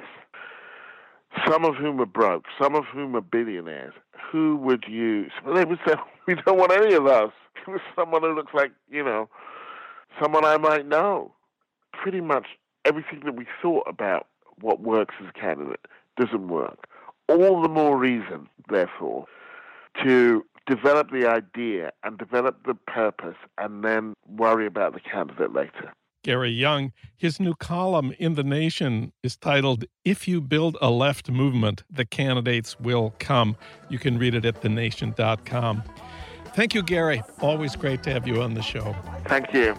some 1.48 1.66
of 1.66 1.76
whom 1.76 2.00
are 2.00 2.06
broke, 2.06 2.46
some 2.62 2.76
of 2.76 2.86
whom 2.86 3.16
are 3.16 3.22
billionaires, 3.22 3.94
who 4.32 4.56
would 4.58 4.86
you? 4.88 5.28
Well, 5.46 5.56
they 5.56 5.66
would 5.66 5.80
say, 5.86 5.96
we 6.28 6.36
don't 6.36 6.58
want 6.58 6.72
any 6.72 6.94
of 6.94 7.08
us. 7.08 7.32
someone 7.96 8.22
who 8.22 8.36
looks 8.36 8.54
like, 8.54 8.72
you 8.90 9.04
know, 9.04 9.30
someone 10.22 10.46
I 10.46 10.58
might 10.58 10.88
know. 10.88 11.32
Pretty 11.92 12.22
much 12.22 12.48
everything 12.86 13.22
that 13.26 13.36
we 13.36 13.46
thought 13.62 13.88
about 13.88 14.28
what 14.60 14.82
works 14.82 15.16
as 15.22 15.28
a 15.30 15.40
candidate 15.40 15.86
doesn't 16.18 16.48
work. 16.48 16.88
All 17.30 17.62
the 17.62 17.70
more 17.70 17.98
reason, 17.98 18.50
therefore, 18.70 19.26
to 20.04 20.46
develop 20.66 21.12
the 21.12 21.28
idea 21.28 21.92
and 22.04 22.18
develop 22.18 22.66
the 22.66 22.76
purpose 22.76 23.36
and 23.58 23.84
then 23.84 24.14
worry 24.28 24.66
about 24.66 24.94
the 24.94 25.00
candidate 25.00 25.54
later. 25.54 25.94
Gary 26.24 26.52
Younge, 26.52 26.92
His 27.18 27.40
new 27.40 27.54
column 27.54 28.14
in 28.18 28.36
The 28.36 28.46
Nation 28.46 29.12
is 29.24 29.36
titled, 29.36 29.84
If 30.06 30.26
You 30.26 30.40
Build 30.40 30.78
a 30.82 30.90
Left 30.90 31.30
Movement, 31.30 31.84
the 31.90 32.06
Candidates 32.06 32.80
Will 32.80 33.14
Come. 33.20 33.58
You 33.90 34.00
can 34.00 34.18
read 34.18 34.34
it 34.34 34.46
at 34.46 34.62
thenation.com. 34.62 35.84
Thank 36.56 36.74
you, 36.74 36.84
Gary. 36.84 37.22
Always 37.42 37.76
great 37.76 38.04
to 38.04 38.14
have 38.14 38.26
you 38.26 38.42
on 38.42 38.54
the 38.54 38.62
show. 38.62 38.96
Thank 39.26 39.54
you. 39.54 39.76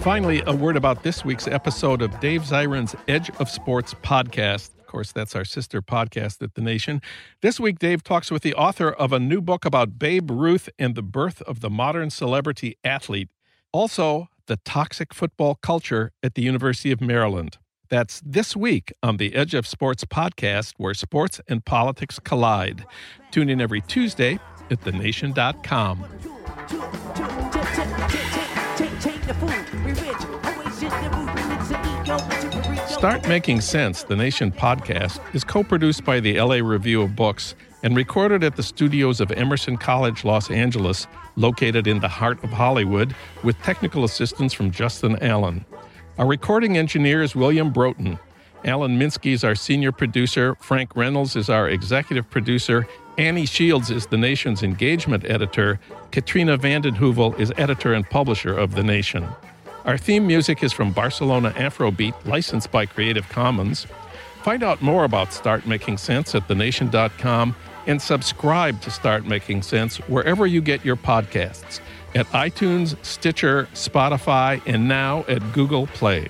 Finally, 0.00 0.42
a 0.46 0.56
word 0.56 0.78
about 0.78 1.02
this 1.02 1.26
week's 1.26 1.46
episode 1.46 2.00
of 2.00 2.18
Dave 2.20 2.42
Zirin's 2.42 2.94
Edge 3.06 3.28
of 3.38 3.50
Sports 3.50 3.92
podcast 3.92 4.70
course, 4.90 5.12
that's 5.12 5.36
our 5.36 5.44
sister 5.44 5.80
podcast 5.80 6.42
at 6.42 6.54
The 6.54 6.60
Nation. 6.60 7.00
This 7.42 7.60
week, 7.60 7.78
Dave 7.78 8.02
talks 8.02 8.30
with 8.30 8.42
the 8.42 8.54
author 8.54 8.90
of 8.90 9.12
a 9.12 9.20
new 9.20 9.40
book 9.40 9.64
about 9.64 10.00
Babe 10.00 10.30
Ruth 10.30 10.68
and 10.80 10.96
the 10.96 11.02
birth 11.02 11.42
of 11.42 11.60
the 11.60 11.70
modern 11.70 12.10
celebrity 12.10 12.76
athlete. 12.82 13.28
Also, 13.72 14.28
the 14.46 14.56
toxic 14.56 15.14
football 15.14 15.54
culture 15.54 16.10
at 16.24 16.34
the 16.34 16.42
University 16.42 16.90
of 16.90 17.00
Maryland. 17.00 17.58
That's 17.88 18.20
this 18.26 18.56
week 18.56 18.92
on 19.00 19.18
the 19.18 19.34
Edge 19.36 19.54
of 19.54 19.64
Sports 19.64 20.04
podcast, 20.04 20.74
where 20.76 20.94
sports 20.94 21.40
and 21.46 21.64
politics 21.64 22.18
collide. 22.18 22.84
Tune 23.30 23.48
in 23.48 23.60
every 23.60 23.80
Tuesday 23.80 24.40
at 24.70 24.80
thenation.com. 24.80 26.04
Start 33.00 33.26
Making 33.26 33.62
Sense, 33.62 34.02
the 34.02 34.14
Nation 34.14 34.52
podcast, 34.52 35.20
is 35.34 35.42
co 35.42 35.64
produced 35.64 36.04
by 36.04 36.20
the 36.20 36.38
LA 36.38 36.56
Review 36.56 37.00
of 37.00 37.16
Books 37.16 37.54
and 37.82 37.96
recorded 37.96 38.44
at 38.44 38.56
the 38.56 38.62
studios 38.62 39.22
of 39.22 39.32
Emerson 39.32 39.78
College, 39.78 40.22
Los 40.22 40.50
Angeles, 40.50 41.06
located 41.34 41.86
in 41.86 42.00
the 42.00 42.08
heart 42.08 42.44
of 42.44 42.50
Hollywood, 42.50 43.14
with 43.42 43.58
technical 43.62 44.04
assistance 44.04 44.52
from 44.52 44.70
Justin 44.70 45.16
Allen. 45.22 45.64
Our 46.18 46.26
recording 46.26 46.76
engineer 46.76 47.22
is 47.22 47.34
William 47.34 47.72
Broughton. 47.72 48.18
Alan 48.66 48.98
Minsky 48.98 49.32
is 49.32 49.44
our 49.44 49.54
senior 49.54 49.92
producer. 49.92 50.54
Frank 50.60 50.94
Reynolds 50.94 51.36
is 51.36 51.48
our 51.48 51.70
executive 51.70 52.28
producer. 52.28 52.86
Annie 53.16 53.46
Shields 53.46 53.90
is 53.90 54.08
the 54.08 54.18
Nation's 54.18 54.62
engagement 54.62 55.24
editor. 55.24 55.80
Katrina 56.12 56.58
vanden 56.58 56.96
Heuvel 56.96 57.40
is 57.40 57.50
editor 57.56 57.94
and 57.94 58.04
publisher 58.10 58.54
of 58.54 58.74
The 58.74 58.82
Nation. 58.82 59.26
Our 59.84 59.96
theme 59.96 60.26
music 60.26 60.62
is 60.62 60.72
from 60.72 60.92
Barcelona 60.92 61.52
Afrobeat, 61.52 62.14
licensed 62.26 62.70
by 62.70 62.84
Creative 62.84 63.26
Commons. 63.30 63.86
Find 64.42 64.62
out 64.62 64.82
more 64.82 65.04
about 65.04 65.32
Start 65.32 65.66
Making 65.66 65.96
Sense 65.96 66.34
at 66.34 66.46
thenation.com 66.48 67.56
and 67.86 68.00
subscribe 68.00 68.80
to 68.82 68.90
Start 68.90 69.24
Making 69.24 69.62
Sense 69.62 69.96
wherever 70.08 70.46
you 70.46 70.60
get 70.60 70.84
your 70.84 70.96
podcasts 70.96 71.80
at 72.14 72.26
iTunes, 72.26 73.02
Stitcher, 73.04 73.68
Spotify, 73.72 74.60
and 74.66 74.86
now 74.86 75.24
at 75.28 75.52
Google 75.52 75.86
Play. 75.88 76.28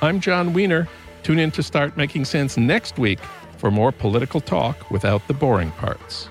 I'm 0.00 0.18
Jon 0.18 0.54
Wiener. 0.54 0.88
Tune 1.22 1.38
in 1.38 1.50
to 1.52 1.62
Start 1.62 1.96
Making 1.96 2.24
Sense 2.24 2.56
next 2.56 2.98
week 2.98 3.18
for 3.58 3.70
more 3.70 3.92
political 3.92 4.40
talk 4.40 4.90
without 4.90 5.26
the 5.28 5.34
boring 5.34 5.72
parts. 5.72 6.30